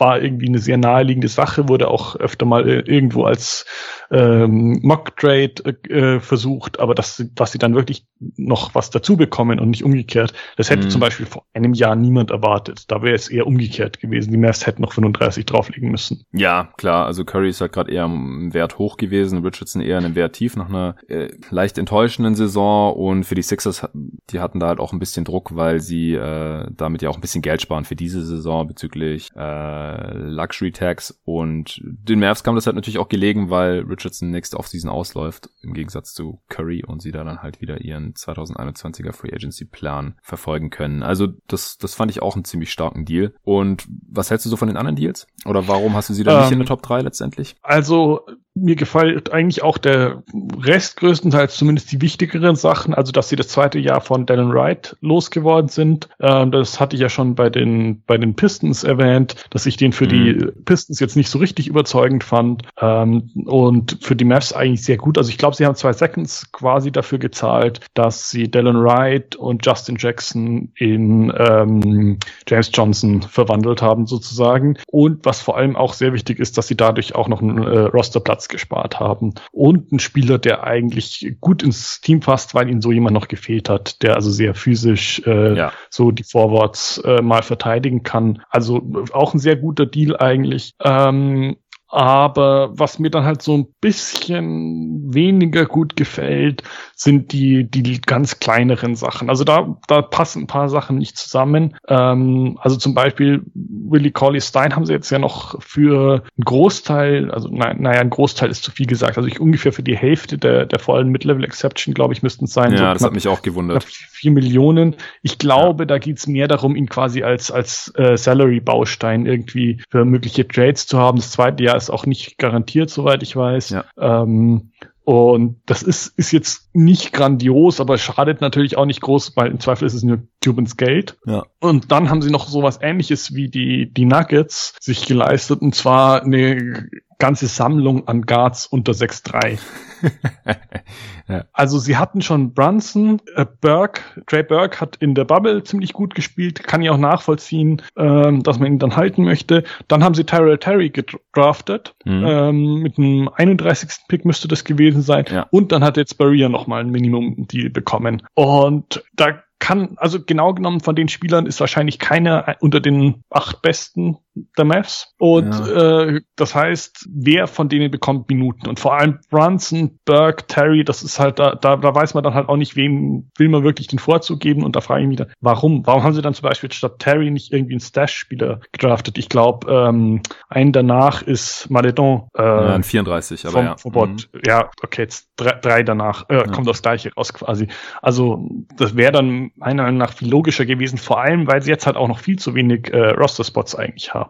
[0.00, 3.66] war irgendwie eine sehr naheliegende Sache, wurde auch öfter mal äh, irgendwo als
[4.10, 5.54] ähm, Mock-Trade
[5.88, 10.32] äh, versucht, aber dass, dass sie dann wirklich noch was dazu bekommen und nicht umgekehrt,
[10.56, 10.90] das hätte mhm.
[10.90, 12.84] zum Beispiel vor einem Jahr niemand erwartet.
[12.88, 14.32] Da wäre es eher umgekehrt gewesen.
[14.32, 16.24] Die Mavs hätten noch 35 drauflegen müssen.
[16.32, 17.06] Ja, klar.
[17.06, 20.56] Also Curry ist halt gerade eher im Wert hoch gewesen, Richardson eher im Wert tief
[20.56, 24.92] nach einer äh, leicht enttäuschenden Saison und für die Sixers, die hatten da halt auch
[24.92, 28.24] ein bisschen Druck, weil sie äh, damit ja auch ein bisschen Geld sparen für diese
[28.24, 33.80] Saison bezüglich äh, Luxury Tax und den Mavs kam das halt natürlich auch gelegen, weil
[33.80, 38.14] Richardson nächste Offseason ausläuft, im Gegensatz zu Curry und sie da dann halt wieder ihren
[38.14, 41.02] 2021er Free Agency Plan verfolgen können.
[41.02, 43.34] Also das, das fand ich auch einen ziemlich starken Deal.
[43.42, 45.26] Und was hältst du so von den anderen Deals?
[45.44, 47.56] Oder warum hast du sie dann ähm, nicht in der Top 3 letztendlich?
[47.62, 50.22] Also mir gefällt eigentlich auch der
[50.60, 54.96] Rest größtenteils zumindest die wichtigeren Sachen, also dass sie das zweite Jahr von Dallin Wright
[55.00, 56.08] losgeworden sind.
[56.20, 59.92] Ähm, das hatte ich ja schon bei den, bei den Pistons erwähnt, dass ich den
[59.92, 60.08] für mhm.
[60.08, 64.96] die Pistons jetzt nicht so richtig überzeugend fand ähm, und für die Mavs eigentlich sehr
[64.96, 65.16] gut.
[65.16, 69.64] Also ich glaube, sie haben zwei Seconds quasi dafür gezahlt, dass sie Dallin Wright und
[69.64, 74.76] Justin Jackson in ähm, James Johnson verwandelt haben sozusagen.
[74.88, 77.78] Und was vor allem auch sehr wichtig ist, dass sie dadurch auch noch einen äh,
[77.80, 79.34] Rosterplatz Platz gespart haben.
[79.52, 83.68] Und ein Spieler, der eigentlich gut ins Team passt, weil ihnen so jemand noch gefehlt
[83.68, 85.72] hat, der also sehr physisch äh, ja.
[85.90, 88.42] so die Forwards äh, mal verteidigen kann.
[88.48, 90.72] Also auch ein sehr guter Deal eigentlich.
[90.82, 91.56] Ähm,
[91.90, 96.62] aber was mir dann halt so ein bisschen weniger gut gefällt,
[96.94, 99.28] sind die, die ganz kleineren Sachen.
[99.28, 101.76] Also da, da passen ein paar Sachen nicht zusammen.
[101.88, 107.30] Ähm, also zum Beispiel Willie Colley Stein haben sie jetzt ja noch für einen Großteil,
[107.32, 109.16] also nein, naja, ein Großteil ist zu viel gesagt.
[109.16, 112.52] Also ich ungefähr für die Hälfte der, der vollen Mid-Level Exception, glaube ich, müssten es
[112.52, 112.72] sein.
[112.72, 113.82] Ja, so das hat mich auch gewundert.
[113.84, 114.94] Vier Millionen.
[115.22, 115.86] Ich glaube, ja.
[115.86, 120.98] da geht's mehr darum, ihn quasi als, als äh, Salary-Baustein irgendwie für mögliche Trades zu
[120.98, 121.16] haben.
[121.16, 123.70] Das zweite Jahr ist auch nicht garantiert, soweit ich weiß.
[123.70, 123.84] Ja.
[123.98, 124.72] Ähm,
[125.04, 129.58] und das ist, ist jetzt nicht grandios, aber schadet natürlich auch nicht groß, weil im
[129.58, 131.18] Zweifel ist es nur Tubens Geld.
[131.26, 131.44] Ja.
[131.60, 136.22] Und dann haben sie noch sowas ähnliches wie die, die Nuggets sich geleistet, und zwar
[136.22, 136.88] eine
[137.20, 139.58] ganze Sammlung an Guards unter 6'3.
[141.28, 141.44] ja.
[141.52, 146.14] Also sie hatten schon Brunson, äh, Burke, Trey Burke hat in der Bubble ziemlich gut
[146.14, 149.64] gespielt, kann ich auch nachvollziehen, ähm, dass man ihn dann halten möchte.
[149.86, 152.24] Dann haben sie Tyrell Terry gedraftet, mhm.
[152.26, 154.06] ähm, mit einem 31.
[154.08, 155.26] Pick müsste das gewesen sein.
[155.30, 155.46] Ja.
[155.50, 158.22] Und dann hat jetzt Barrier nochmal ein Minimum-Deal bekommen.
[158.34, 163.62] Und da kann, also genau genommen von den Spielern ist wahrscheinlich keiner unter den acht
[163.62, 164.18] besten
[164.56, 165.14] der Mavs.
[165.18, 166.02] Und ja.
[166.02, 168.68] äh, das heißt, wer von denen bekommt Minuten?
[168.68, 172.34] Und vor allem Brunson, Burke, Terry, das ist halt, da, da, da weiß man dann
[172.34, 174.64] halt auch nicht, wem will man wirklich den Vorzug geben.
[174.64, 175.86] Und da frage ich mich dann, warum?
[175.86, 179.18] Warum haben sie dann zum Beispiel statt Terry nicht irgendwie einen Stash-Spieler gedraftet?
[179.18, 182.28] Ich glaube, ähm, einen danach ist Maledon.
[182.36, 183.76] Äh, ja, ein 34, aber vom, ja.
[183.76, 184.16] Vom mhm.
[184.46, 186.42] Ja, okay, jetzt drei, drei danach äh, ja.
[186.44, 187.68] kommt das gleiche raus quasi.
[188.02, 191.86] Also das wäre dann meiner Meinung nach viel logischer gewesen, vor allem, weil sie jetzt
[191.86, 194.29] halt auch noch viel zu wenig äh, Roster-Spots eigentlich haben.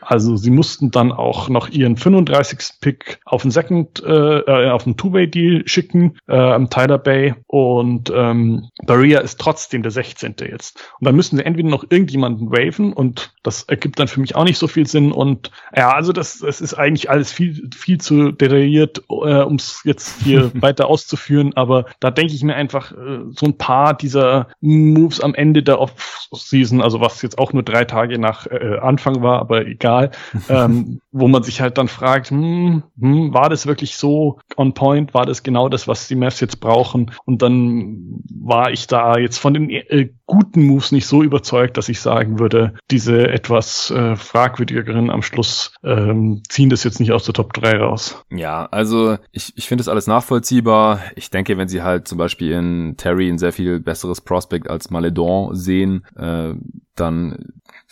[0.00, 2.80] Also sie mussten dann auch noch ihren 35.
[2.80, 8.12] Pick auf den Second, äh, äh, auf den Two-Way-Deal schicken, äh, am Tyler Bay und
[8.14, 10.36] ähm, Barria ist trotzdem der 16.
[10.48, 10.78] jetzt.
[10.98, 14.44] Und dann müssen sie entweder noch irgendjemanden waven und das ergibt dann für mich auch
[14.44, 18.32] nicht so viel Sinn und ja, also das, das ist eigentlich alles viel, viel zu
[18.32, 23.20] detailliert, äh, um es jetzt hier weiter auszuführen, aber da denke ich mir einfach äh,
[23.30, 27.84] so ein paar dieser Moves am Ende der Off-Season, also was jetzt auch nur drei
[27.84, 30.10] Tage nach äh, Anfang war, aber egal, egal,
[30.48, 35.14] ähm, wo man sich halt dann fragt, hm, hm, war das wirklich so on point?
[35.14, 37.10] War das genau das, was die Mavs jetzt brauchen?
[37.24, 41.88] Und dann war ich da jetzt von den äh, guten Moves nicht so überzeugt, dass
[41.88, 47.24] ich sagen würde, diese etwas äh, fragwürdigeren am Schluss ähm, ziehen das jetzt nicht aus
[47.24, 48.24] der Top 3 raus.
[48.30, 51.00] Ja, also ich, ich finde das alles nachvollziehbar.
[51.16, 54.90] Ich denke, wenn sie halt zum Beispiel in Terry ein sehr viel besseres Prospect als
[54.90, 56.54] Maledon sehen, äh,
[56.94, 57.36] dann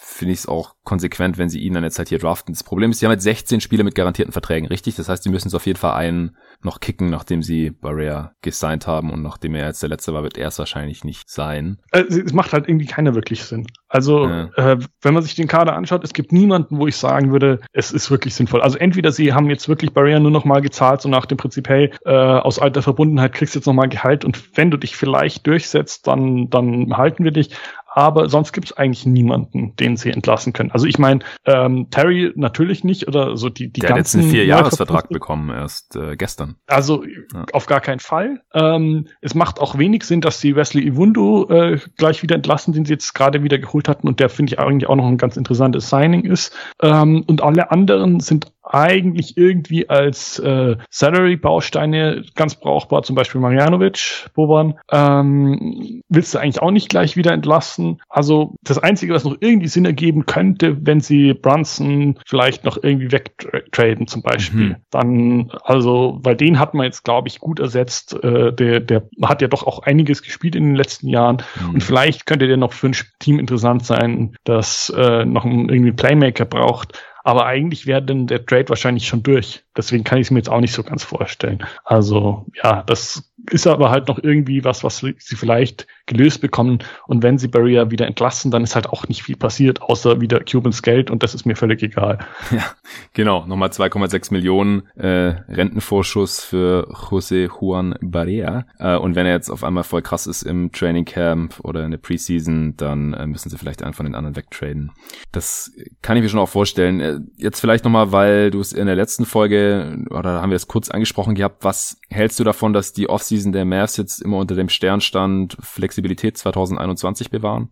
[0.09, 2.55] finde ich es auch konsequent, wenn sie ihn dann jetzt halt hier draften.
[2.55, 4.97] Das Problem ist, sie haben jetzt 16 Spiele mit garantierten Verträgen, richtig?
[4.97, 8.87] Das heißt, sie müssen es auf jeden Fall einen noch kicken, nachdem sie Barrea gesigned
[8.87, 11.79] haben und nachdem er jetzt der letzte war, wird er es wahrscheinlich nicht sein.
[11.93, 13.67] Äh, es macht halt irgendwie keiner wirklich Sinn.
[13.89, 14.49] Also, ja.
[14.57, 17.93] äh, wenn man sich den Kader anschaut, es gibt niemanden, wo ich sagen würde, es
[17.93, 18.63] ist wirklich sinnvoll.
[18.63, 21.69] Also entweder sie haben jetzt wirklich Barrea nur noch mal gezahlt, so nach dem Prinzip,
[21.69, 24.97] hey, äh, aus alter Verbundenheit kriegst du jetzt noch mal Gehalt und wenn du dich
[24.97, 27.51] vielleicht durchsetzt, dann, dann halten wir dich
[27.99, 30.71] aber sonst gibt es eigentlich niemanden, den sie entlassen können.
[30.71, 34.15] Also ich meine, ähm, Terry natürlich nicht oder so die die Der ganzen hat jetzt
[34.15, 36.55] einen Vierjahresvertrag bekommen erst äh, gestern.
[36.69, 37.45] Also ja.
[37.53, 38.41] auf gar keinen Fall.
[38.55, 42.85] Ähm, es macht auch wenig Sinn, dass sie Wesley Iwundu äh, gleich wieder entlassen, den
[42.85, 45.37] sie jetzt gerade wieder geholt hatten und der finde ich eigentlich auch noch ein ganz
[45.37, 46.55] interessantes Signing ist.
[46.81, 54.29] Ähm, und alle anderen sind eigentlich irgendwie als äh, Salary-Bausteine ganz brauchbar, zum Beispiel Marjanovic,
[54.35, 58.01] Boban, ähm, willst du eigentlich auch nicht gleich wieder entlassen.
[58.09, 63.13] Also das Einzige, was noch irgendwie Sinn ergeben könnte, wenn sie Brunson vielleicht noch irgendwie
[63.13, 64.61] wegtraden zum Beispiel.
[64.61, 64.77] Mhm.
[64.91, 68.23] Dann, also, weil den hat man jetzt, glaube ich, gut ersetzt.
[68.23, 71.75] Äh, der, der hat ja doch auch einiges gespielt in den letzten Jahren mhm.
[71.75, 75.93] und vielleicht könnte der noch für ein Team interessant sein, das äh, noch einen, irgendwie
[75.93, 77.01] Playmaker braucht.
[77.29, 79.63] Aber eigentlich wäre denn der Trade wahrscheinlich schon durch.
[79.77, 81.63] Deswegen kann ich es mir jetzt auch nicht so ganz vorstellen.
[81.85, 86.81] Also ja, das ist aber halt noch irgendwie was, was sie vielleicht gelöst bekommen.
[87.07, 90.41] Und wenn sie Barrier wieder entlassen, dann ist halt auch nicht viel passiert, außer wieder
[90.41, 92.19] Cubans Geld und das ist mir völlig egal.
[92.51, 92.65] Ja,
[93.13, 93.45] genau.
[93.45, 98.65] Nochmal 2,6 Millionen äh, Rentenvorschuss für José Juan Barrea.
[98.79, 101.91] Äh, und wenn er jetzt auf einmal voll krass ist im Training Camp oder in
[101.91, 104.93] der Preseason, dann äh, müssen sie vielleicht einen von den anderen wegtraden.
[105.31, 107.01] Das kann ich mir schon auch vorstellen.
[107.01, 110.67] Äh, jetzt vielleicht nochmal, weil du es in der letzten Folge, oder haben wir es
[110.67, 114.55] kurz angesprochen gehabt, was hältst du davon, dass die Offseason der Mavs jetzt immer unter
[114.55, 115.57] dem Stern stand,
[115.99, 117.71] Flexibilität 2021 bewahren?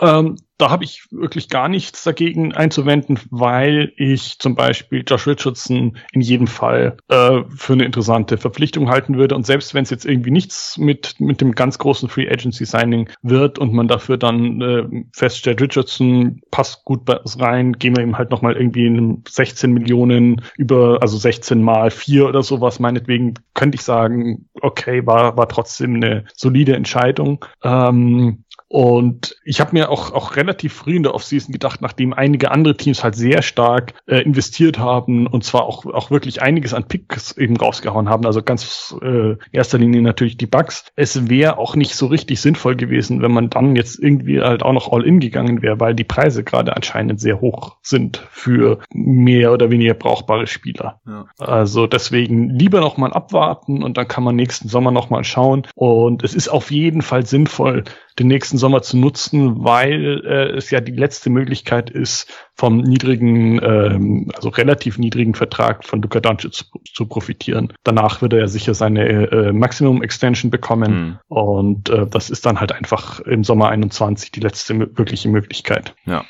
[0.00, 5.98] Ähm, da habe ich wirklich gar nichts dagegen einzuwenden, weil ich zum Beispiel Josh Richardson
[6.12, 9.34] in jedem Fall äh, für eine interessante Verpflichtung halten würde.
[9.34, 13.10] Und selbst wenn es jetzt irgendwie nichts mit, mit dem ganz großen Free Agency Signing
[13.22, 18.02] wird und man dafür dann äh, feststellt, Richardson passt gut bei uns rein, gehen wir
[18.02, 23.34] ihm halt nochmal irgendwie in 16 Millionen über, also 16 mal 4 oder sowas, meinetwegen
[23.52, 27.44] könnte ich sagen, okay, war, war trotzdem eine solide Entscheidung.
[27.62, 32.50] Ähm, und ich habe mir auch, auch relativ früh in der Offseason gedacht, nachdem einige
[32.50, 36.88] andere Teams halt sehr stark äh, investiert haben und zwar auch, auch wirklich einiges an
[36.88, 40.84] Picks eben rausgehauen haben, also ganz äh, erster Linie natürlich die Bugs.
[40.96, 44.72] Es wäre auch nicht so richtig sinnvoll gewesen, wenn man dann jetzt irgendwie halt auch
[44.72, 49.70] noch All-In gegangen wäre, weil die Preise gerade anscheinend sehr hoch sind für mehr oder
[49.70, 51.00] weniger brauchbare Spieler.
[51.06, 51.26] Ja.
[51.38, 55.66] Also deswegen lieber noch mal abwarten und dann kann man nächsten Sommer noch mal schauen.
[55.74, 57.84] Und es ist auf jeden Fall sinnvoll,
[58.18, 63.60] den nächsten Sommer zu nutzen, weil äh, es ja die letzte Möglichkeit ist, vom niedrigen,
[63.62, 67.72] ähm, also relativ niedrigen Vertrag von Luka Doncic zu, zu profitieren.
[67.84, 71.18] Danach wird er ja sicher seine äh, Maximum Extension bekommen mhm.
[71.28, 75.94] und äh, das ist dann halt einfach im Sommer 21 die letzte wirkliche Möglichkeit.
[76.06, 76.24] Ja.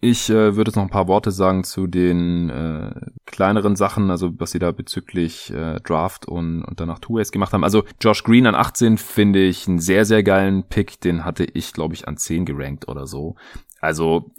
[0.00, 2.92] Ich äh, würde jetzt noch ein paar Worte sagen zu den äh,
[3.24, 7.64] kleineren Sachen, also was sie da bezüglich äh, Draft und, und danach Two-Ways gemacht haben.
[7.64, 11.00] Also Josh Green an 18 finde ich einen sehr, sehr geilen Pick.
[11.00, 13.36] Den hatte ich, glaube ich, an 10 gerankt oder so
[13.86, 14.32] Also,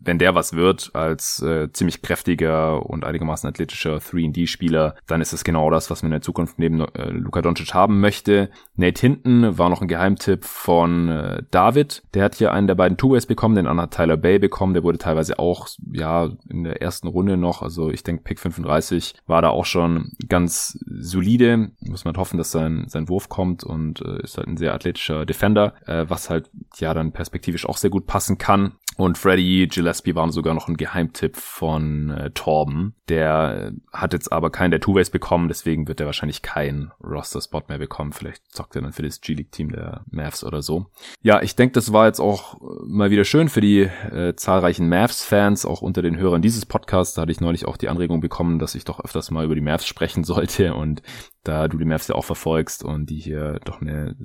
[0.00, 5.44] wenn der was wird als äh, ziemlich kräftiger und einigermaßen athletischer 3D-Spieler, dann ist das
[5.44, 8.48] genau das, was man in der Zukunft neben äh, Luka Doncic haben möchte.
[8.76, 12.02] Nate Hinton war noch ein Geheimtipp von äh, David.
[12.14, 14.72] Der hat hier einen der beiden Two-Ways bekommen, den anderen Tyler Bay bekommen.
[14.72, 19.16] Der wurde teilweise auch, ja, in der ersten Runde noch, also ich denke Pick 35
[19.26, 21.72] war da auch schon ganz solide.
[21.80, 25.26] Muss man hoffen, dass sein, sein Wurf kommt und äh, ist halt ein sehr athletischer
[25.26, 28.72] Defender, äh, was halt ja dann perspektivisch auch sehr gut passen kann.
[28.96, 32.94] Und Freddy Gillespie waren sogar noch ein Geheimtipp von äh, Torben.
[33.08, 37.78] Der hat jetzt aber keinen der Two-Ways bekommen, deswegen wird er wahrscheinlich keinen Roster-Spot mehr
[37.78, 38.12] bekommen.
[38.12, 40.86] Vielleicht zockt er dann für das G-League-Team der Mavs oder so.
[41.22, 45.66] Ja, ich denke, das war jetzt auch mal wieder schön für die äh, zahlreichen Mavs-Fans,
[45.66, 47.14] auch unter den Hörern dieses Podcasts.
[47.14, 49.60] Da hatte ich neulich auch die Anregung bekommen, dass ich doch öfters mal über die
[49.60, 51.02] Mavs sprechen sollte und
[51.44, 54.16] da du die Mavs ja auch verfolgst und die hier doch eine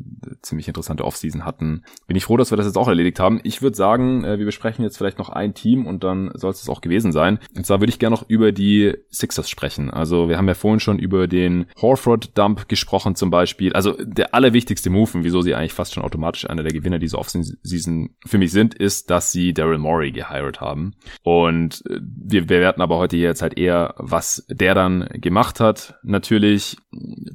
[0.41, 3.39] ziemlich interessante Offseason hatten, bin ich froh, dass wir das jetzt auch erledigt haben.
[3.43, 6.69] Ich würde sagen, äh, wir besprechen jetzt vielleicht noch ein Team und dann soll es
[6.69, 7.39] auch gewesen sein.
[7.55, 9.91] Und zwar würde ich gerne noch über die Sixers sprechen.
[9.91, 13.73] Also wir haben ja vorhin schon über den Horford-Dump gesprochen zum Beispiel.
[13.73, 17.19] Also der allerwichtigste Move, und wieso sie eigentlich fast schon automatisch einer der Gewinner dieser
[17.19, 20.93] Offseason für mich sind, ist, dass sie Daryl Morey gehired haben.
[21.23, 25.95] Und äh, wir bewerten aber heute hier jetzt halt eher, was der dann gemacht hat.
[26.03, 26.77] Natürlich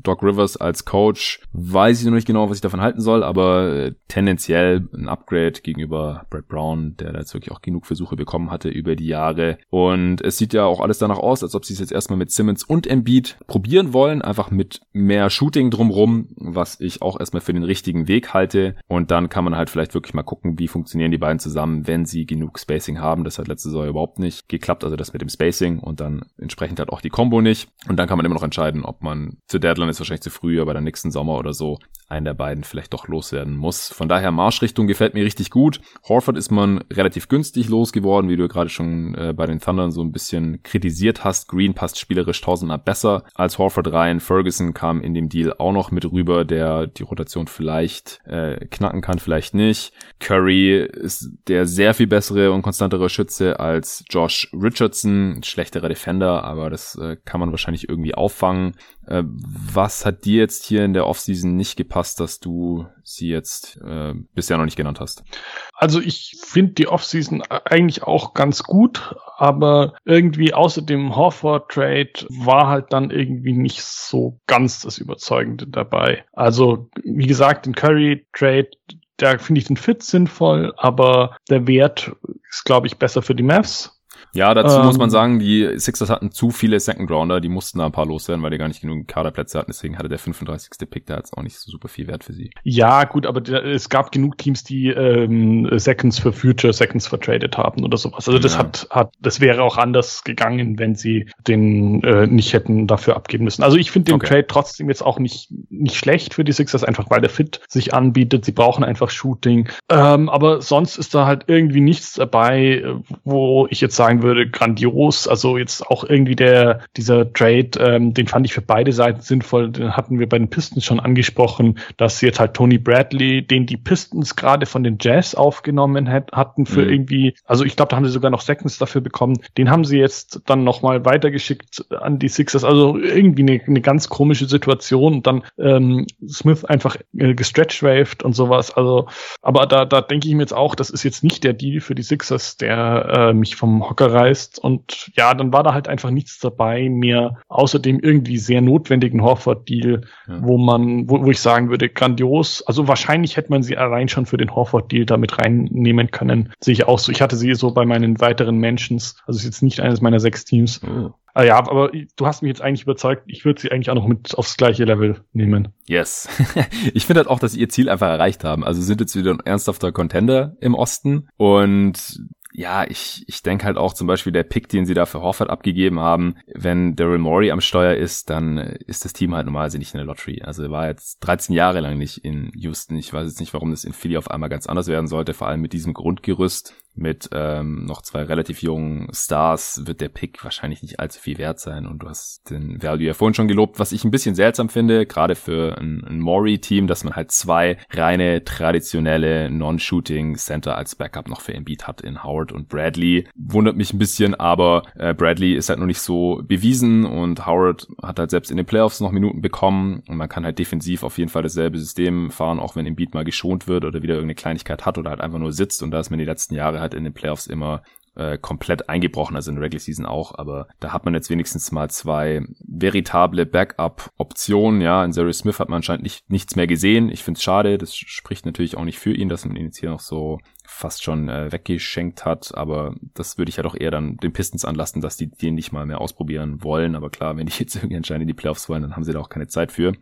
[0.02, 3.74] Doc Rivers als Coach weiß ich noch nicht genau, was ich davon halten soll, aber
[3.74, 8.50] äh, tendenziell ein Upgrade gegenüber Brad Brown, der da jetzt wirklich auch genug Versuche bekommen
[8.50, 9.58] hatte über die Jahre.
[9.70, 12.30] Und es sieht ja auch alles danach aus, als ob sie es jetzt erstmal mit
[12.30, 17.52] Simmons und Embiid probieren wollen, einfach mit mehr Shooting drumrum, was ich auch erstmal für
[17.52, 18.76] den richtigen Weg halte.
[18.88, 22.06] Und dann kann man halt vielleicht wirklich mal gucken, wie funktionieren die beiden zusammen, wenn
[22.06, 23.24] sie genug Spacing haben.
[23.24, 26.78] Das hat letzte Saison überhaupt nicht geklappt, also das mit dem Spacing und dann entsprechend
[26.78, 27.68] halt auch die Combo nicht.
[27.88, 30.60] Und dann kann man immer noch entscheiden, ob man zu Deadline ist wahrscheinlich zu früh,
[30.60, 31.78] aber dann nächsten Sommer oder so
[32.08, 33.88] einen der beiden vielleicht doch loswerden muss.
[33.88, 35.80] Von daher Marschrichtung gefällt mir richtig gut.
[36.08, 40.02] Horford ist man relativ günstig losgeworden, wie du gerade schon äh, bei den Thundern so
[40.02, 41.48] ein bisschen kritisiert hast.
[41.48, 44.20] Green passt spielerisch tausendmal besser als Horford rein.
[44.20, 49.00] Ferguson kam in dem Deal auch noch mit rüber, der die Rotation vielleicht äh, knacken
[49.00, 49.92] kann, vielleicht nicht.
[50.20, 56.70] Curry ist der sehr viel bessere und konstantere Schütze als Josh Richardson, schlechterer Defender, aber
[56.70, 58.74] das äh, kann man wahrscheinlich irgendwie auffangen.
[59.06, 63.80] Äh, was hat dir jetzt hier in der Offseason nicht gepasst, dass du sie jetzt
[63.84, 65.24] äh, bisher noch nicht genannt hast?
[65.72, 72.68] Also ich finde die Offseason eigentlich auch ganz gut, aber irgendwie außer dem Horford-Trade war
[72.68, 76.24] halt dann irgendwie nicht so ganz das Überzeugende dabei.
[76.32, 78.70] Also wie gesagt, den Curry-Trade,
[79.16, 82.12] da finde ich den Fit sinnvoll, aber der Wert
[82.50, 83.93] ist, glaube ich, besser für die Mavs.
[84.34, 85.10] Ja, dazu ähm, muss man ähm.
[85.10, 88.50] sagen, die Sixers hatten zu viele Second Rounder, die mussten da ein paar loswerden, weil
[88.50, 89.70] die gar nicht genug Kaderplätze hatten.
[89.70, 90.90] Deswegen hatte der 35.
[90.90, 92.50] Pick da jetzt auch nicht so super viel Wert für sie.
[92.64, 97.84] Ja, gut, aber es gab genug Teams, die ähm, Seconds für Future, Seconds vertradet haben
[97.84, 98.26] oder sowas.
[98.26, 98.60] Also das ja.
[98.60, 103.44] hat, hat, das wäre auch anders gegangen, wenn sie den äh, nicht hätten dafür abgeben
[103.44, 103.62] müssen.
[103.62, 104.26] Also ich finde den okay.
[104.26, 107.94] Trade trotzdem jetzt auch nicht, nicht schlecht für die Sixers, einfach weil der Fit sich
[107.94, 108.44] anbietet.
[108.44, 109.68] Sie brauchen einfach Shooting.
[109.88, 112.84] Ähm, aber sonst ist da halt irgendwie nichts dabei,
[113.22, 115.28] wo ich jetzt sagen würde, grandios.
[115.28, 119.70] Also jetzt auch irgendwie der, dieser Trade, ähm, den fand ich für beide Seiten sinnvoll.
[119.70, 123.76] Den hatten wir bei den Pistons schon angesprochen, dass jetzt halt Tony Bradley, den die
[123.76, 126.90] Pistons gerade von den Jazz aufgenommen hat, hatten für mhm.
[126.90, 129.38] irgendwie, also ich glaube, da haben sie sogar noch Seconds dafür bekommen.
[129.56, 132.64] Den haben sie jetzt dann nochmal weitergeschickt an die Sixers.
[132.64, 135.14] Also irgendwie eine, eine ganz komische Situation.
[135.14, 138.70] Und dann ähm, Smith einfach äh, gestretched waved und sowas.
[138.70, 139.06] Also,
[139.42, 141.94] aber da, da denke ich mir jetzt auch, das ist jetzt nicht der Deal für
[141.94, 144.58] die Sixers, der äh, mich vom Hocker reißt.
[144.58, 149.22] Und ja, dann war da halt einfach nichts dabei mehr, außer dem irgendwie sehr notwendigen
[149.22, 150.38] Horford-Deal, ja.
[150.40, 152.62] wo man, wo, wo ich sagen würde, grandios.
[152.66, 156.52] Also wahrscheinlich hätte man sie allein schon für den Horford-Deal damit reinnehmen können.
[156.60, 157.12] Sehe ich auch so.
[157.12, 159.16] Ich hatte sie so bei meinen weiteren Mentions.
[159.26, 160.80] Also ist jetzt nicht eines meiner sechs Teams.
[160.82, 161.12] Oh.
[161.36, 164.06] Ah ja, aber du hast mich jetzt eigentlich überzeugt, ich würde sie eigentlich auch noch
[164.06, 165.68] mit aufs gleiche Level nehmen.
[165.84, 166.28] Yes.
[166.94, 168.62] ich finde halt auch, dass sie ihr Ziel einfach erreicht haben.
[168.62, 172.20] Also sind jetzt wieder ein ernsthafter Contender im Osten und
[172.56, 175.50] ja, ich, ich denke halt auch zum Beispiel der Pick, den sie da für Horford
[175.50, 179.92] abgegeben haben, wenn Daryl Morey am Steuer ist, dann ist das Team halt normalerweise nicht
[179.92, 180.40] in der Lottery.
[180.42, 182.96] Also er war jetzt 13 Jahre lang nicht in Houston.
[182.96, 185.48] Ich weiß jetzt nicht, warum das in Philly auf einmal ganz anders werden sollte, vor
[185.48, 190.82] allem mit diesem Grundgerüst mit ähm, noch zwei relativ jungen Stars wird der Pick wahrscheinlich
[190.82, 193.92] nicht allzu viel wert sein und du hast den Value ja vorhin schon gelobt, was
[193.92, 198.44] ich ein bisschen seltsam finde, gerade für ein, ein Maury-Team, dass man halt zwei reine
[198.44, 203.26] traditionelle Non-Shooting Center als Backup noch für Embiid hat in Howard und Bradley.
[203.34, 207.88] Wundert mich ein bisschen, aber äh, Bradley ist halt noch nicht so bewiesen und Howard
[208.02, 211.18] hat halt selbst in den Playoffs noch Minuten bekommen und man kann halt defensiv auf
[211.18, 214.86] jeden Fall dasselbe System fahren, auch wenn Embiid mal geschont wird oder wieder irgendeine Kleinigkeit
[214.86, 217.04] hat oder halt einfach nur sitzt und da ist man die letzten Jahre halt in
[217.04, 217.82] den Playoffs immer
[218.16, 221.72] äh, komplett eingebrochen, also in der Regular Season auch, aber da hat man jetzt wenigstens
[221.72, 227.10] mal zwei veritable Backup-Optionen, ja, in Zary Smith hat man anscheinend nicht, nichts mehr gesehen,
[227.10, 229.78] ich finde es schade, das spricht natürlich auch nicht für ihn, dass man ihn jetzt
[229.78, 233.90] hier noch so fast schon äh, weggeschenkt hat, aber das würde ich ja doch eher
[233.90, 237.46] dann den Pistons anlassen, dass die den nicht mal mehr ausprobieren wollen, aber klar, wenn
[237.46, 239.72] die jetzt irgendwie anscheinend in die Playoffs wollen, dann haben sie da auch keine Zeit
[239.72, 239.92] für.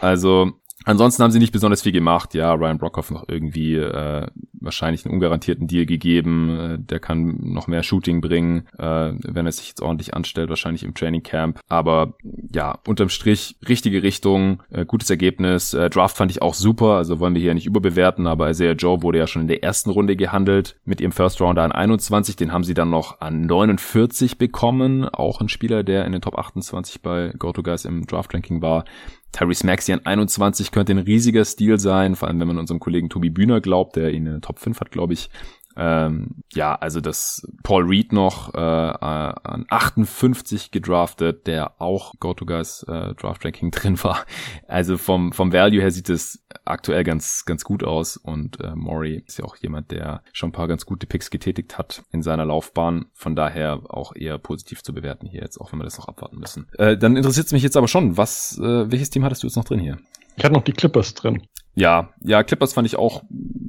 [0.00, 0.52] Also
[0.84, 2.34] Ansonsten haben sie nicht besonders viel gemacht.
[2.34, 4.26] Ja, Ryan Brockhoff noch irgendwie äh,
[4.60, 6.58] wahrscheinlich einen ungarantierten Deal gegeben.
[6.58, 10.82] Äh, der kann noch mehr Shooting bringen, äh, wenn er sich jetzt ordentlich anstellt, wahrscheinlich
[10.82, 11.60] im Training Camp.
[11.68, 12.14] Aber
[12.52, 15.74] ja, unterm Strich richtige Richtung, äh, gutes Ergebnis.
[15.74, 19.02] Äh, Draft fand ich auch super, also wollen wir hier nicht überbewerten, aber Isaiah Joe
[19.02, 22.36] wurde ja schon in der ersten Runde gehandelt mit ihrem First Rounder an 21.
[22.36, 25.06] Den haben sie dann noch an 49 bekommen.
[25.06, 28.84] Auch ein Spieler, der in den Top 28 bei GoToGuys im Draft Ranking war.
[29.32, 33.08] Tyrese Maxey an 21 könnte ein riesiger Stil sein, vor allem wenn man unserem Kollegen
[33.08, 35.30] Tobi Bühner glaubt, der ihn in der Top 5 hat, glaube ich.
[35.76, 43.14] Ähm, ja, also das Paul Reed noch äh, an 58 gedraftet, der auch GoToGuys äh,
[43.14, 44.24] Draft Ranking drin war.
[44.66, 49.22] Also vom vom Value her sieht es aktuell ganz ganz gut aus und äh, Maury
[49.26, 52.44] ist ja auch jemand, der schon ein paar ganz gute Picks getätigt hat in seiner
[52.44, 53.06] Laufbahn.
[53.12, 56.38] Von daher auch eher positiv zu bewerten hier jetzt, auch wenn wir das noch abwarten
[56.38, 56.66] müssen.
[56.78, 59.56] Äh, dann interessiert es mich jetzt aber schon, was äh, welches Team hattest du jetzt
[59.56, 59.98] noch drin hier?
[60.36, 61.42] Ich hatte noch die Clippers drin.
[61.74, 63.22] Ja, ja, Clippers fand ich auch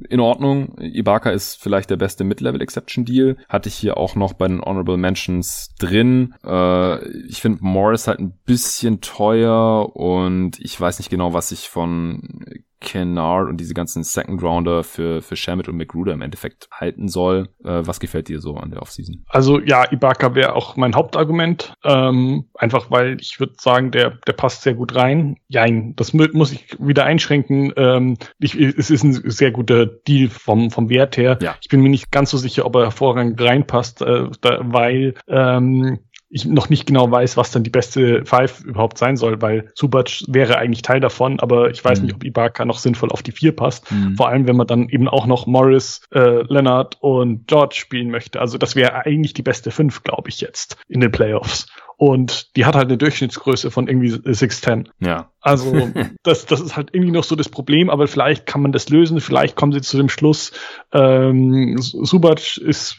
[0.08, 0.76] in Ordnung.
[0.78, 3.36] Ibaka ist vielleicht der beste Mid-Level-Exception-Deal.
[3.48, 6.34] Hatte ich hier auch noch bei den Honorable Mentions drin.
[6.44, 11.68] Äh, ich finde Morris halt ein bisschen teuer und ich weiß nicht genau, was ich
[11.68, 12.44] von
[12.82, 17.48] Kennard und diese ganzen Second Rounder für, für Shamit und McGruder im Endeffekt halten soll.
[17.64, 19.24] Äh, was gefällt dir so an der Offseason?
[19.28, 21.74] Also ja, Ibaka wäre auch mein Hauptargument.
[21.84, 25.36] Ähm, einfach weil ich würde sagen, der, der passt sehr gut rein.
[25.48, 27.72] Jein, das muss ich wieder einschränken.
[27.76, 31.38] Ähm, ich, es ist ein sehr guter Deal vom, vom Wert her.
[31.40, 31.56] Ja.
[31.60, 35.98] Ich bin mir nicht ganz so sicher, ob er hervorragend reinpasst, äh, da, weil ähm,
[36.32, 40.24] ich noch nicht genau weiß, was dann die beste Five überhaupt sein soll, weil Subac
[40.28, 42.06] wäre eigentlich Teil davon, aber ich weiß mhm.
[42.06, 43.92] nicht, ob Ibaka noch sinnvoll auf die Vier passt.
[43.92, 44.16] Mhm.
[44.16, 48.40] Vor allem, wenn man dann eben auch noch Morris, äh, Leonard und George spielen möchte.
[48.40, 51.66] Also das wäre eigentlich die beste Fünf, glaube ich, jetzt in den Playoffs.
[52.02, 54.88] Und die hat halt eine Durchschnittsgröße von irgendwie 6'10.
[54.98, 55.30] Ja.
[55.40, 55.88] Also
[56.24, 59.20] das, das ist halt irgendwie noch so das Problem, aber vielleicht kann man das lösen.
[59.20, 60.50] Vielleicht kommen sie zu dem Schluss,
[60.92, 62.96] ähm, Subac ist,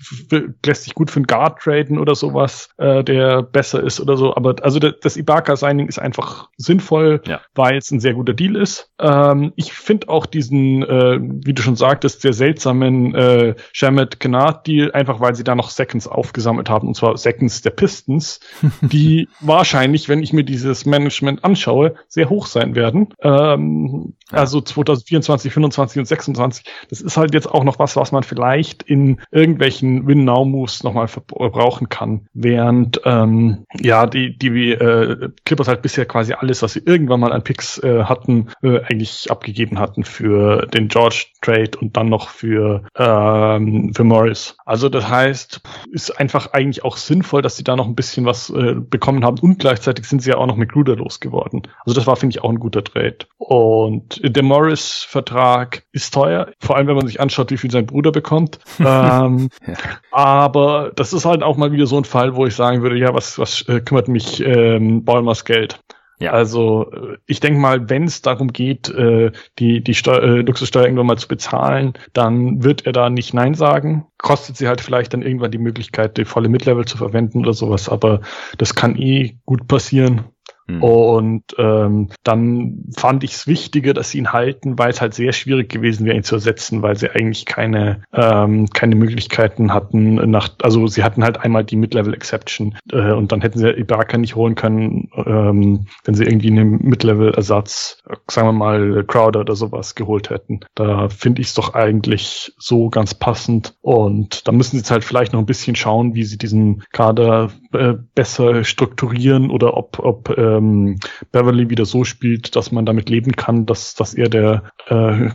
[0.65, 4.37] lässt sich gut für einen Guard traden oder sowas, äh, der besser ist oder so.
[4.37, 7.41] Aber also das, das Ibaka-Signing ist einfach sinnvoll, ja.
[7.55, 8.89] weil es ein sehr guter Deal ist.
[8.99, 14.93] Ähm, ich finde auch diesen, äh, wie du schon sagtest, sehr seltsamen äh, Shamet Kennard-Deal,
[14.93, 18.39] einfach weil sie da noch Seconds aufgesammelt haben, und zwar Seconds der Pistons.
[18.93, 23.09] die wahrscheinlich, wenn ich mir dieses Management anschaue, sehr hoch sein werden.
[23.21, 24.37] Ähm, ja.
[24.37, 26.65] Also 2024, 25 und 26.
[26.89, 31.89] Das ist halt jetzt auch noch was, was man vielleicht in irgendwelchen Win-Now-Moves nochmal verbrauchen
[31.89, 32.27] kann.
[32.33, 37.33] Während ähm, ja die, die äh, Clippers halt bisher quasi alles, was sie irgendwann mal
[37.33, 42.29] an Picks äh, hatten, äh, eigentlich abgegeben hatten für den George Trade und dann noch
[42.29, 44.55] für, ähm, für Morris.
[44.65, 48.49] Also das heißt, ist einfach eigentlich auch sinnvoll, dass sie da noch ein bisschen was
[48.49, 51.63] äh, bekommen haben und gleichzeitig sind sie ja auch noch mit Gruder losgeworden.
[51.85, 53.17] Also das war, finde ich, auch ein guter Trade.
[53.37, 58.11] Und der Morris-Vertrag ist teuer, vor allem wenn man sich anschaut, wie viel sein Bruder
[58.11, 58.59] bekommt.
[58.79, 59.73] ähm, ja.
[60.11, 63.13] Aber das ist halt auch mal wieder so ein Fall, wo ich sagen würde, ja,
[63.13, 65.79] was, was äh, kümmert mich ähm, Ballmers Geld?
[66.23, 66.31] Ja.
[66.31, 66.89] Also
[67.25, 71.17] ich denke mal, wenn es darum geht, äh, die, die Steu äh, Luxussteuer irgendwann mal
[71.17, 74.07] zu bezahlen, dann wird er da nicht Nein sagen.
[74.19, 77.89] Kostet sie halt vielleicht dann irgendwann die Möglichkeit, die volle Midlevel zu verwenden oder sowas,
[77.89, 78.21] aber
[78.57, 80.23] das kann eh gut passieren.
[80.67, 80.83] Mhm.
[80.83, 85.33] Und ähm, dann fand ich es wichtiger, dass sie ihn halten, weil es halt sehr
[85.33, 90.15] schwierig gewesen wäre, ihn zu ersetzen, weil sie eigentlich keine ähm, keine Möglichkeiten hatten.
[90.29, 94.17] Nach, also sie hatten halt einmal die Mid-Level Exception äh, und dann hätten sie Ibaka
[94.17, 99.55] nicht holen können, ähm, wenn sie irgendwie einen Mid-Level Ersatz, sagen wir mal Crowder oder
[99.55, 100.61] sowas geholt hätten.
[100.75, 105.03] Da finde ich es doch eigentlich so ganz passend und da müssen sie jetzt halt
[105.03, 110.29] vielleicht noch ein bisschen schauen, wie sie diesen Kader äh, besser strukturieren oder ob ob
[110.29, 110.99] äh, ähm,
[111.31, 115.29] Beverly wieder so spielt, dass man damit leben kann, dass, dass er der äh,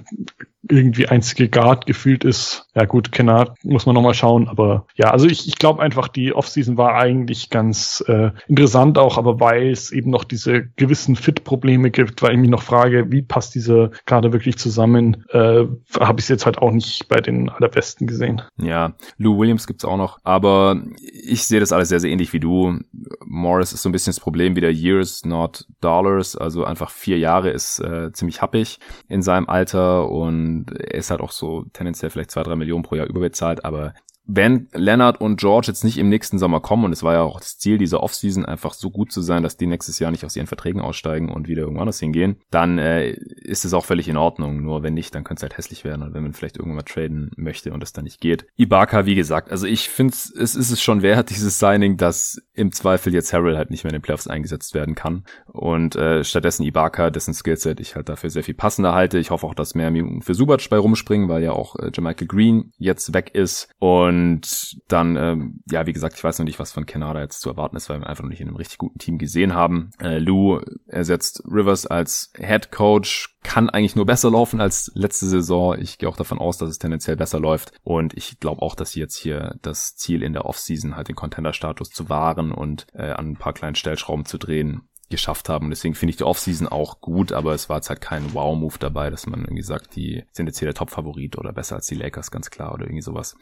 [0.71, 2.67] irgendwie einzige Guard gefühlt ist.
[2.75, 6.33] Ja gut, Kennard muss man nochmal schauen, aber ja, also ich, ich glaube einfach, die
[6.33, 11.91] Offseason war eigentlich ganz äh, interessant auch, aber weil es eben noch diese gewissen Fit-Probleme
[11.91, 15.65] gibt, weil ich mich noch frage, wie passt diese gerade wirklich zusammen, äh,
[15.99, 18.43] habe ich es jetzt halt auch nicht bei den allerbesten gesehen.
[18.57, 22.41] Ja, Lou Williams gibt's auch noch, aber ich sehe das alles sehr, sehr ähnlich wie
[22.41, 22.79] du.
[23.25, 26.37] Morris ist so ein bisschen das Problem wieder Years, not Dollars.
[26.37, 31.21] Also einfach vier Jahre ist äh, ziemlich happig in seinem Alter und er ist halt
[31.21, 33.95] auch so tendenziell vielleicht zwei, drei Millionen pro Jahr überbezahlt, aber
[34.31, 37.41] wenn Leonard und George jetzt nicht im nächsten Sommer kommen, und es war ja auch
[37.41, 40.37] das Ziel dieser Offseason, einfach so gut zu sein, dass die nächstes Jahr nicht aus
[40.37, 44.19] ihren Verträgen aussteigen und wieder irgendwo anders hingehen, dann äh, ist es auch völlig in
[44.19, 44.63] Ordnung.
[44.63, 46.83] Nur wenn nicht, dann könnte es halt hässlich werden und wenn man vielleicht irgendwann mal
[46.83, 48.47] traden möchte und es dann nicht geht.
[48.57, 52.71] Ibaka, wie gesagt, also ich finde es ist es schon wert, dieses Signing, dass im
[52.71, 55.25] Zweifel jetzt Harrell halt nicht mehr in den Playoffs eingesetzt werden kann.
[55.47, 59.19] Und äh, stattdessen Ibaka, dessen Skillset ich halt dafür sehr viel passender halte.
[59.19, 62.27] Ich hoffe auch, dass mehr Minuten für Subac bei rumspringen, weil ja auch äh, Jermichael
[62.27, 63.69] Green jetzt weg ist.
[63.79, 67.41] Und und dann, ähm, ja, wie gesagt, ich weiß noch nicht, was von Canada jetzt
[67.41, 69.91] zu erwarten ist, weil wir einfach noch nicht in einem richtig guten Team gesehen haben.
[70.01, 75.79] Äh, Lou ersetzt Rivers als Head Coach, kann eigentlich nur besser laufen als letzte Saison.
[75.79, 77.73] Ich gehe auch davon aus, dass es tendenziell besser läuft.
[77.85, 81.17] Und ich glaube auch, dass sie jetzt hier das Ziel in der Offseason halt den
[81.17, 85.71] Contender-Status zu wahren und äh, an ein paar kleinen Stellschrauben zu drehen, geschafft haben.
[85.71, 89.11] Deswegen finde ich die Offseason auch gut, aber es war jetzt halt kein Wow-Move dabei,
[89.11, 92.31] dass man irgendwie sagt, die sind jetzt hier der Top-Favorit oder besser als die Lakers,
[92.31, 93.37] ganz klar, oder irgendwie sowas.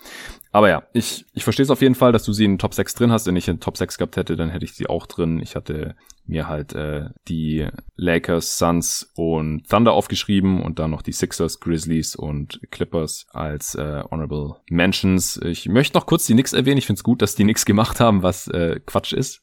[0.53, 2.95] Aber ja, ich, ich verstehe es auf jeden Fall, dass du sie in Top 6
[2.95, 3.27] drin hast.
[3.27, 5.41] Wenn ich in Top 6 gehabt hätte, dann hätte ich sie auch drin.
[5.43, 5.97] Ich hatte
[6.27, 12.17] mir halt äh, die Lakers, Suns und Thunder aufgeschrieben und dann noch die Sixers, Grizzlies
[12.17, 15.41] und Clippers als äh, Honorable Mentions.
[15.45, 16.79] Ich möchte noch kurz die Knicks erwähnen.
[16.79, 19.43] Ich finde es gut, dass die Knicks gemacht haben, was äh, Quatsch ist.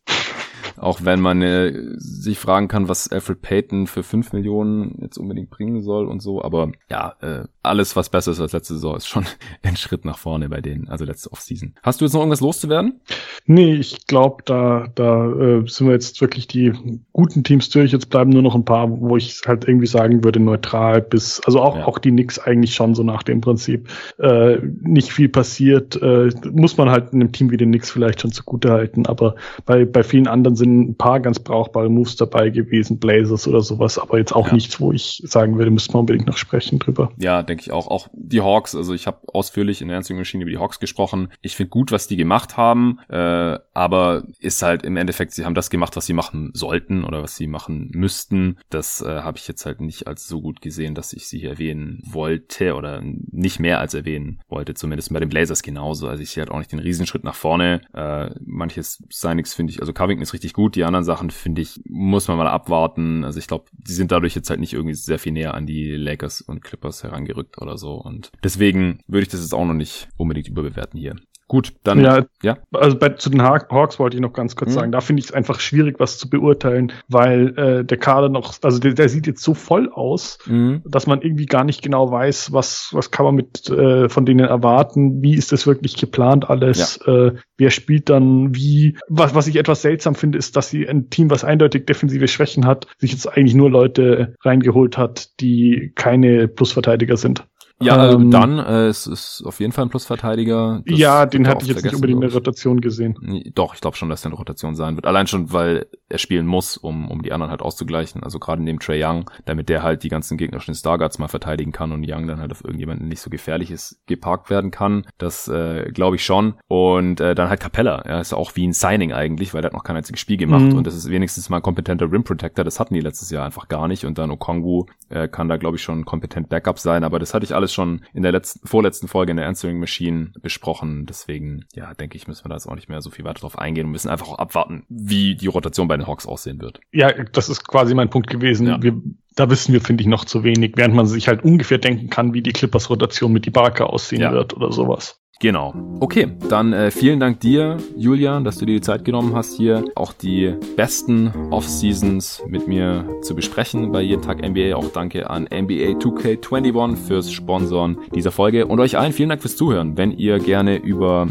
[0.77, 5.49] Auch wenn man äh, sich fragen kann, was Alfred Payton für 5 Millionen jetzt unbedingt
[5.49, 6.43] bringen soll und so.
[6.43, 9.25] Aber ja, äh, alles, was besser ist als letzte Saison, ist schon
[9.63, 11.73] ein Schritt nach vorne bei denen, also letzte Offseason.
[11.83, 12.99] Hast du jetzt noch irgendwas loszuwerden?
[13.45, 16.73] Nee, ich glaube, da, da äh, sind wir jetzt wirklich die
[17.11, 17.91] guten Teams durch.
[17.91, 21.61] Jetzt bleiben nur noch ein paar, wo ich halt irgendwie sagen würde, neutral bis, also
[21.61, 21.85] auch, ja.
[21.85, 23.89] auch die Knicks eigentlich schon so nach dem Prinzip.
[24.19, 28.21] Äh, nicht viel passiert, äh, muss man halt in einem Team wie den Knicks vielleicht
[28.21, 32.49] schon zugute halten, aber bei, bei vielen anderen sind ein paar ganz brauchbare Moves dabei
[32.49, 34.53] gewesen, Blazers oder sowas, aber jetzt auch ja.
[34.53, 37.11] nichts, wo ich sagen würde, müssen wir unbedingt noch sprechen drüber.
[37.17, 37.87] Ja, denke ich auch.
[37.87, 41.29] Auch die Hawks, also ich habe ausführlich in der Ernst Maschine über die Hawks gesprochen.
[41.41, 45.55] Ich finde gut, was die gemacht haben, äh, aber ist halt im Endeffekt, sie haben
[45.55, 48.57] das gemacht, was sie machen sollten oder was sie machen müssten.
[48.69, 51.51] Das äh, habe ich jetzt halt nicht als so gut gesehen, dass ich sie hier
[51.51, 56.07] erwähnen wollte oder nicht mehr als erwähnen wollte, zumindest bei den Blazers genauso.
[56.07, 57.81] Also ich sehe halt auch nicht den Riesenschritt nach vorne.
[57.93, 61.79] Äh, manches Signings finde ich, also Covington ist richtig gut, die anderen Sachen finde ich,
[61.89, 63.23] muss man mal abwarten.
[63.23, 65.95] Also ich glaube, die sind dadurch jetzt halt nicht irgendwie sehr viel näher an die
[65.95, 67.95] Lakers und Clippers herangerückt oder so.
[67.95, 71.15] Und deswegen würde ich das jetzt auch noch nicht unbedingt überbewerten hier.
[71.53, 72.01] Gut, dann.
[72.01, 72.57] Ja, ja.
[72.71, 74.73] also bei, zu den Hawks wollte ich noch ganz kurz mhm.
[74.73, 78.55] sagen, da finde ich es einfach schwierig, was zu beurteilen, weil äh, der Kader noch,
[78.63, 80.81] also der, der sieht jetzt so voll aus, mhm.
[80.83, 84.47] dass man irgendwie gar nicht genau weiß, was, was kann man mit äh, von denen
[84.47, 87.27] erwarten, wie ist das wirklich geplant alles, ja.
[87.27, 88.97] äh, wer spielt dann wie.
[89.07, 92.65] Was, was ich etwas seltsam finde, ist, dass sie ein Team, was eindeutig defensive Schwächen
[92.65, 97.45] hat, sich jetzt eigentlich nur Leute reingeholt hat, die keine Plusverteidiger sind.
[97.85, 100.81] Ja, ähm, dann äh, es ist auf jeden Fall ein Plusverteidiger.
[100.85, 103.17] Das ja, den hatte ich jetzt nicht unbedingt in der Rotation gesehen.
[103.55, 105.05] Doch, ich glaube schon, dass er eine Rotation sein wird.
[105.05, 108.23] Allein schon, weil er spielen muss, um, um die anderen halt auszugleichen.
[108.23, 111.91] Also gerade neben Trey Young, damit der halt die ganzen gegnerischen Starguards mal verteidigen kann
[111.91, 115.05] und Young dann halt auf irgendjemanden nicht so gefährlich ist, geparkt werden kann.
[115.17, 116.55] Das äh, glaube ich schon.
[116.67, 117.99] Und äh, dann halt Capella.
[118.01, 120.63] Er ist auch wie ein Signing eigentlich, weil er hat noch kein einziges Spiel gemacht.
[120.63, 120.77] Mhm.
[120.77, 122.63] Und das ist wenigstens mal ein kompetenter Rim Protector.
[122.63, 124.05] Das hatten die letztes Jahr einfach gar nicht.
[124.05, 127.03] Und dann Okongwu äh, kann da, glaube ich, schon kompetent Backup sein.
[127.03, 130.31] Aber das hatte ich alles schon in der letzten, vorletzten Folge in der Answering Machine
[130.41, 131.05] besprochen.
[131.05, 133.57] Deswegen, ja, denke ich, müssen wir da jetzt auch nicht mehr so viel weiter drauf
[133.57, 136.79] eingehen und müssen einfach auch abwarten, wie die Rotation bei den Hawks aussehen wird.
[136.91, 138.67] Ja, das ist quasi mein Punkt gewesen.
[138.67, 138.81] Ja.
[138.81, 139.01] Wir,
[139.35, 142.33] da wissen wir, finde ich, noch zu wenig, während man sich halt ungefähr denken kann,
[142.33, 144.31] wie die Clippers-Rotation mit die Barker aussehen ja.
[144.31, 145.22] wird oder sowas.
[145.39, 145.73] Genau.
[145.99, 149.83] Okay, dann äh, vielen Dank dir, Julian, dass du dir die Zeit genommen hast, hier
[149.95, 154.75] auch die besten Off-Seasons mit mir zu besprechen bei jeden Tag NBA.
[154.75, 159.57] Auch danke an NBA 2K21 fürs Sponsoren dieser Folge und euch allen vielen Dank fürs
[159.57, 159.97] Zuhören.
[159.97, 161.27] Wenn ihr gerne über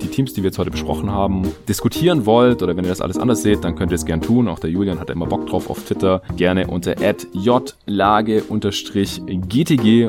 [0.00, 3.18] die Teams, die wir jetzt heute besprochen haben, diskutieren wollt oder wenn ihr das alles
[3.18, 4.46] anders seht, dann könnt ihr es gern tun.
[4.48, 6.22] Auch der Julian hat immer Bock drauf auf Twitter.
[6.36, 6.94] Gerne unter
[7.86, 8.48] jlage-gtg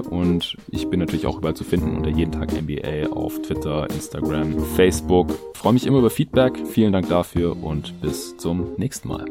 [0.10, 3.90] und ich bin natürlich auch überall zu finden unter jeden Tag NBA auf Twitter.
[3.90, 5.30] Instagram, Facebook.
[5.54, 6.54] Ich freue mich immer über Feedback.
[6.68, 9.26] Vielen Dank dafür und bis zum nächsten Mal.